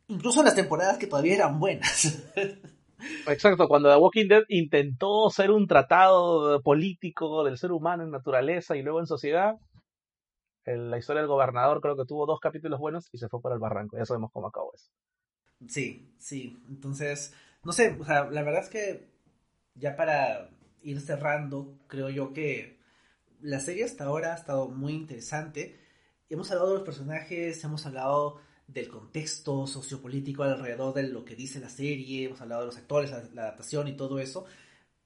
[0.07, 2.23] incluso en las temporadas que todavía eran buenas.
[3.27, 8.77] Exacto, cuando The Walking Dead intentó ser un tratado político del ser humano en naturaleza
[8.77, 9.55] y luego en sociedad,
[10.65, 13.51] en la historia del gobernador creo que tuvo dos capítulos buenos y se fue por
[13.51, 13.97] el barranco.
[13.97, 14.89] Ya sabemos cómo acabó eso.
[15.67, 16.63] Sí, sí.
[16.69, 17.33] Entonces,
[17.63, 19.09] no sé, o sea, la verdad es que
[19.75, 20.49] ya para
[20.81, 22.79] ir cerrando, creo yo que
[23.41, 25.79] la serie hasta ahora ha estado muy interesante.
[26.29, 28.39] Hemos hablado de los personajes, hemos hablado
[28.73, 33.11] del contexto sociopolítico alrededor de lo que dice la serie, hemos hablado de los actores,
[33.33, 34.45] la, adaptación y todo eso,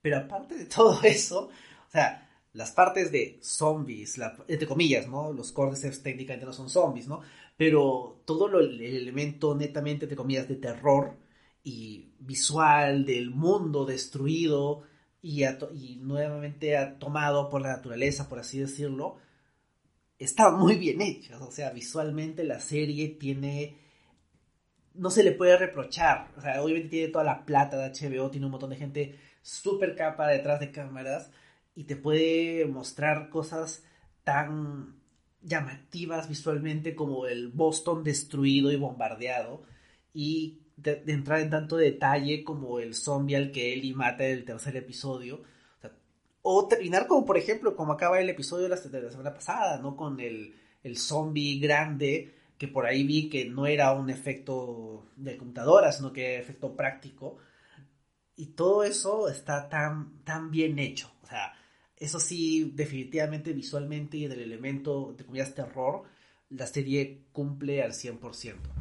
[0.01, 1.49] pero aparte de todo eso,
[1.88, 5.32] o sea, las partes de zombies, entre comillas, ¿no?
[5.34, 7.22] Los cordyceps técnicamente no son zombies, ¿no?
[7.55, 11.18] Pero todo lo, el elemento netamente, entre comillas, de terror
[11.63, 14.84] y visual del mundo destruido
[15.22, 19.18] y, y nuevamente tomado por la naturaleza, por así decirlo,
[20.20, 21.38] está muy bien hecha.
[21.43, 23.78] O sea, visualmente la serie tiene.
[24.93, 26.32] No se le puede reprochar.
[26.38, 29.95] O sea, obviamente tiene toda la plata de HBO, tiene un montón de gente súper
[29.95, 31.32] capa detrás de cámaras
[31.76, 33.84] y te puede mostrar cosas
[34.24, 34.99] tan
[35.41, 39.63] llamativas visualmente como el Boston destruido y bombardeado
[40.13, 44.39] y de, de entrar en tanto detalle como el zombie al que Ellie mata en
[44.39, 45.43] el tercer episodio
[46.41, 49.95] o terminar como, por ejemplo, como acaba el episodio de la, semana pasada, ¿no?
[49.95, 55.38] Con el, el zombie grande, que por ahí vi que no era un efecto de
[55.38, 57.38] computadora, sino que era efecto práctico.
[58.35, 61.11] Y todo eso está tan, tan bien hecho.
[61.23, 61.53] O sea,
[61.95, 66.03] eso sí, definitivamente visualmente y en el elemento de comillas terror,
[66.49, 68.77] la serie cumple al 100%.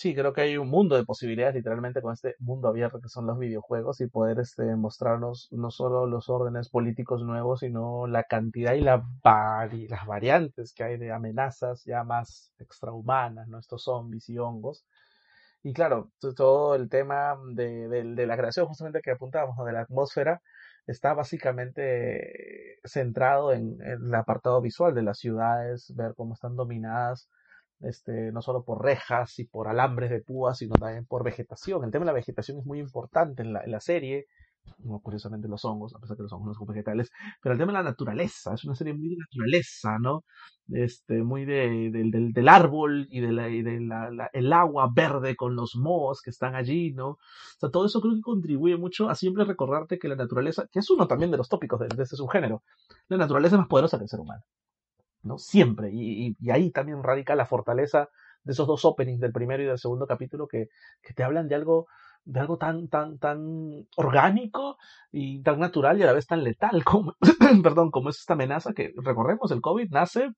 [0.00, 3.26] Sí, creo que hay un mundo de posibilidades literalmente con este mundo abierto que son
[3.26, 8.74] los videojuegos y poder este, mostrarnos no solo los órdenes políticos nuevos, sino la cantidad
[8.74, 13.60] y la vari las variantes que hay de amenazas ya más extrahumanas, ¿no?
[13.62, 14.84] Zombies y hongos.
[15.62, 19.64] Y claro, todo el tema de, de, de la creación justamente que apuntábamos, ¿no?
[19.64, 20.40] de la atmósfera,
[20.86, 27.28] está básicamente centrado en, en el apartado visual de las ciudades, ver cómo están dominadas
[27.80, 31.84] este, no solo por rejas y por alambres de púas, sino también por vegetación.
[31.84, 34.26] El tema de la vegetación es muy importante en la, en la serie,
[35.02, 37.10] curiosamente los hongos, a pesar que los hongos no son vegetales,
[37.42, 40.24] pero el tema de la naturaleza, es una serie muy de naturaleza, ¿no?
[40.68, 44.90] Este, muy de, de, del, del árbol y de, la, y de la, el agua
[44.94, 47.08] verde con los mohos que están allí, ¿no?
[47.10, 47.18] O
[47.58, 50.90] sea, todo eso creo que contribuye mucho a siempre recordarte que la naturaleza, que es
[50.90, 52.62] uno también de los tópicos de, de este subgénero,
[53.08, 54.42] la naturaleza es más poderosa que el ser humano.
[55.22, 55.38] ¿No?
[55.38, 55.90] Siempre.
[55.92, 58.08] Y, ahí también radica la fortaleza
[58.44, 60.68] de esos dos openings del primero y del segundo capítulo que,
[61.02, 61.86] que te hablan de algo
[62.24, 64.76] de algo tan, tan, tan orgánico
[65.10, 67.16] y tan natural y a la vez tan letal como,
[67.62, 70.32] perdón, como es esta amenaza que, recordemos, el COVID nace,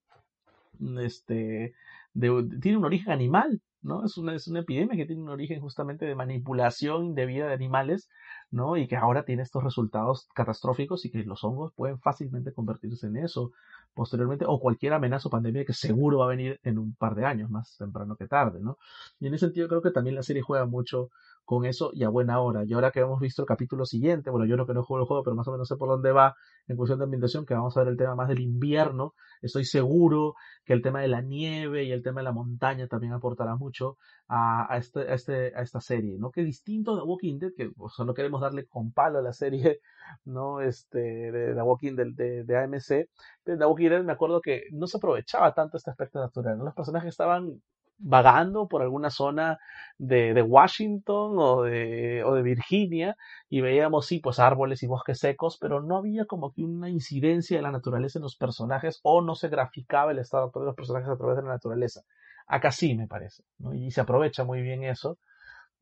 [1.00, 1.74] este,
[2.14, 4.04] de, tiene un origen animal, ¿no?
[4.04, 7.54] Es una, es una epidemia que tiene un origen justamente de manipulación de vida de
[7.54, 8.08] animales
[8.50, 8.76] ¿no?
[8.76, 13.18] Y que ahora tiene estos resultados catastróficos y que los hongos pueden fácilmente convertirse en
[13.18, 13.52] eso
[13.94, 17.24] posteriormente o cualquier amenaza o pandemia que seguro va a venir en un par de
[17.24, 18.78] años, más temprano que tarde, ¿no?
[19.18, 21.10] Y en ese sentido creo que también la serie juega mucho
[21.50, 22.62] con eso y a buena hora.
[22.64, 25.08] Y ahora que hemos visto el capítulo siguiente, bueno, yo no que no juego el
[25.08, 26.36] juego, pero más o menos sé por dónde va
[26.68, 29.14] en cuestión de ambientación, que vamos a ver el tema más del invierno.
[29.42, 33.14] Estoy seguro que el tema de la nieve y el tema de la montaña también
[33.14, 33.96] aportará mucho
[34.28, 36.30] a, a, este, este, a esta serie, ¿no?
[36.30, 39.80] Que distinto de Walking Dead, que solo queremos darle con palo a la serie,
[40.24, 40.60] ¿no?
[40.60, 43.08] Este, de The Walking de, de AMC.
[43.44, 46.64] De The Walking Dead me acuerdo que no se aprovechaba tanto este aspecto natural, ¿no?
[46.64, 47.60] Los personajes estaban
[48.00, 49.58] vagando por alguna zona
[49.98, 53.16] de, de Washington o de, o de, Virginia
[53.48, 57.58] y veíamos, sí, pues árboles y bosques secos, pero no había como que una incidencia
[57.58, 61.10] de la naturaleza en los personajes o no se graficaba el estado de los personajes
[61.10, 62.02] a través de la naturaleza.
[62.46, 63.74] Acá sí, me parece, ¿no?
[63.74, 65.18] Y se aprovecha muy bien eso,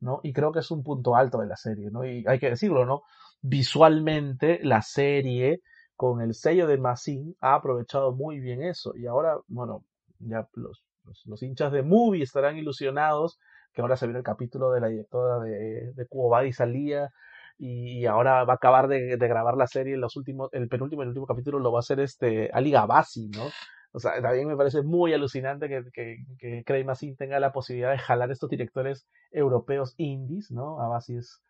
[0.01, 0.19] ¿no?
[0.21, 2.05] Y creo que es un punto alto de la serie, ¿no?
[2.05, 3.03] Y hay que decirlo, ¿no?
[3.41, 5.61] Visualmente, la serie,
[5.95, 8.93] con el sello de Massin, ha aprovechado muy bien eso.
[8.95, 9.85] Y ahora, bueno,
[10.19, 13.39] ya los los, hinchas de Movie estarán ilusionados
[13.73, 17.09] que ahora se viene el capítulo de la directora de, de y Salía
[17.57, 21.27] y ahora va a acabar de, grabar la serie los últimos, el penúltimo el último
[21.27, 23.43] capítulo lo va a hacer este Ali Gabassi, ¿no?
[23.91, 27.91] O sea, también me parece muy alucinante que, que, que Craig Massin tenga la posibilidad
[27.91, 30.79] de jalar estos directores europeos indies, ¿no?
[30.79, 31.41] Abassi es,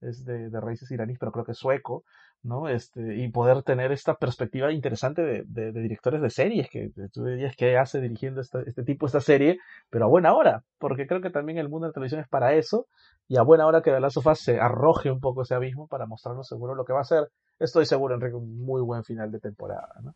[0.00, 2.04] es de, de raíces iraníes, pero creo que es sueco,
[2.42, 2.68] ¿no?
[2.68, 7.56] Este, y poder tener esta perspectiva interesante de, de, directores de series, que tú dirías
[7.56, 9.58] que hace dirigiendo este tipo, esta serie,
[9.90, 12.54] pero a buena hora, porque creo que también el mundo de la televisión es para
[12.54, 12.86] eso,
[13.28, 16.48] y a buena hora que of Us se arroje un poco ese abismo para mostrarnos
[16.48, 17.30] seguro lo que va a ser.
[17.58, 20.12] Estoy seguro, Enrique, un muy buen final de temporada, ¿no?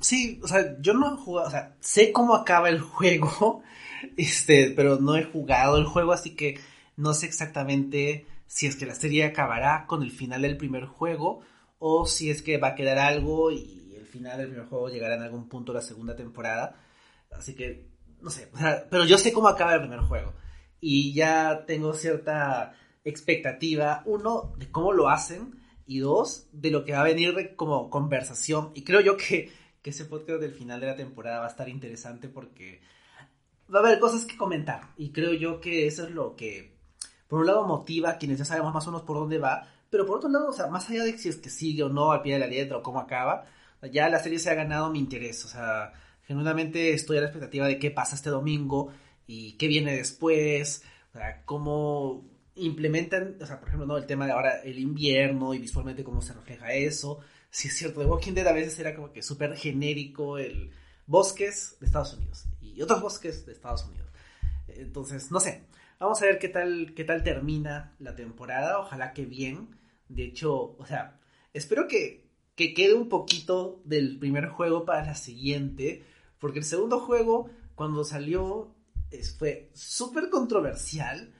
[0.00, 3.62] Sí, o sea, yo no he jugado, o sea, sé cómo acaba el juego,
[4.16, 6.58] este, pero no he jugado el juego, así que
[6.96, 11.40] no sé exactamente si es que la serie acabará con el final del primer juego
[11.78, 15.16] o si es que va a quedar algo y el final del primer juego llegará
[15.16, 16.80] en algún punto la segunda temporada.
[17.30, 17.88] Así que,
[18.20, 18.50] no sé,
[18.90, 20.34] pero yo sé cómo acaba el primer juego
[20.80, 22.74] y ya tengo cierta
[23.04, 27.90] expectativa, uno, de cómo lo hacen y dos, de lo que va a venir como
[27.90, 28.72] conversación.
[28.74, 29.52] Y creo yo que,
[29.82, 32.80] que ese podcast del final de la temporada va a estar interesante porque
[33.72, 36.75] va a haber cosas que comentar y creo yo que eso es lo que
[37.28, 40.06] por un lado motiva a quienes ya sabemos más o menos por dónde va, pero
[40.06, 42.22] por otro lado, o sea, más allá de si es que sigue o no al
[42.22, 43.46] pie de la letra o cómo acaba,
[43.92, 45.92] ya la serie se ha ganado mi interés, o sea,
[46.26, 48.92] genuinamente estoy a la expectativa de qué pasa este domingo
[49.26, 50.82] y qué viene después,
[51.14, 52.24] o sea, cómo
[52.56, 53.96] implementan, o sea, por ejemplo, ¿no?
[53.96, 57.20] el tema de ahora el invierno y visualmente cómo se refleja eso.
[57.50, 60.70] Si es cierto, The Walking Dead a veces era como que súper genérico el
[61.06, 64.10] bosques de Estados Unidos y otros bosques de Estados Unidos.
[64.68, 65.64] Entonces, no sé,
[65.98, 68.78] Vamos a ver qué tal, qué tal termina la temporada.
[68.80, 69.78] Ojalá que bien.
[70.08, 71.18] De hecho, o sea,
[71.54, 76.04] espero que, que quede un poquito del primer juego para la siguiente.
[76.38, 78.74] Porque el segundo juego, cuando salió,
[79.38, 81.32] fue súper controversial.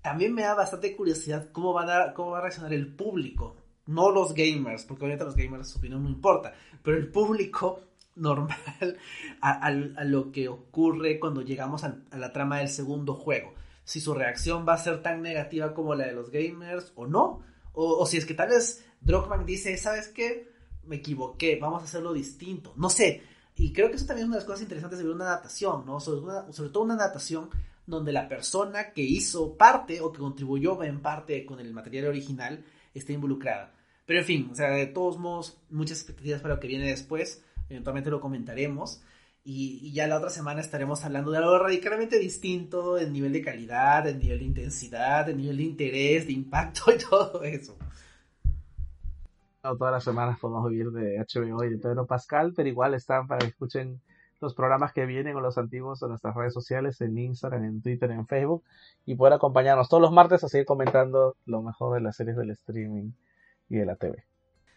[0.00, 3.56] También me da bastante curiosidad cómo, van a, cómo va a reaccionar el público.
[3.86, 6.54] No los gamers, porque obviamente los gamers su opinión no importa.
[6.82, 7.82] Pero el público
[8.16, 8.98] normal
[9.42, 9.70] a,
[10.04, 13.60] lo que ocurre cuando llegamos a la trama del segundo juego
[13.90, 17.40] si su reacción va a ser tan negativa como la de los gamers o no.
[17.72, 20.48] O, si es que tal vez Drogman dice, ¿sabes qué?
[20.84, 22.72] Me equivoqué, vamos a hacerlo distinto.
[22.76, 23.20] No sé.
[23.56, 25.84] Y creo que eso también es una de las cosas interesantes de ver una adaptación,
[25.86, 25.98] ¿no?
[25.98, 27.50] Sobre, sobre todo una adaptación
[27.84, 32.64] donde la persona que hizo parte o que contribuyó en parte con el material original
[32.94, 33.74] esté involucrada.
[34.06, 37.42] Pero en fin, o sea, de todos modos, muchas expectativas para lo que viene después.
[37.68, 39.02] Eventualmente lo comentaremos.
[39.52, 44.06] Y, ya la otra semana estaremos hablando de algo radicalmente distinto en nivel de calidad,
[44.06, 47.76] en nivel de intensidad, en nivel de interés, de impacto y todo eso.
[49.64, 53.26] No, todas las semanas podemos vivir de HBO y de Pedro Pascal, pero igual están
[53.26, 54.00] para que escuchen
[54.40, 58.08] los programas que vienen o los antiguos en nuestras redes sociales, en Instagram, en Twitter,
[58.12, 58.62] en Facebook,
[59.04, 62.50] y poder acompañarnos todos los martes a seguir comentando lo mejor de las series del
[62.52, 63.10] streaming
[63.68, 64.24] y de la TV.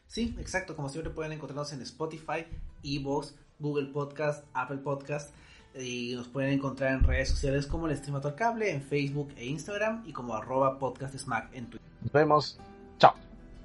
[0.08, 2.46] Sí, exacto, como siempre pueden encontrarnos en Spotify,
[2.84, 5.34] Evox, Google Podcast, Apple Podcast
[5.76, 10.04] y nos pueden encontrar en redes sociales como el Streamator Cable, en Facebook e Instagram
[10.06, 11.16] y como arroba podcast
[11.54, 11.90] en Twitter.
[12.02, 12.60] Nos vemos.
[13.00, 13.14] Chao.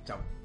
[0.05, 0.38] Chao.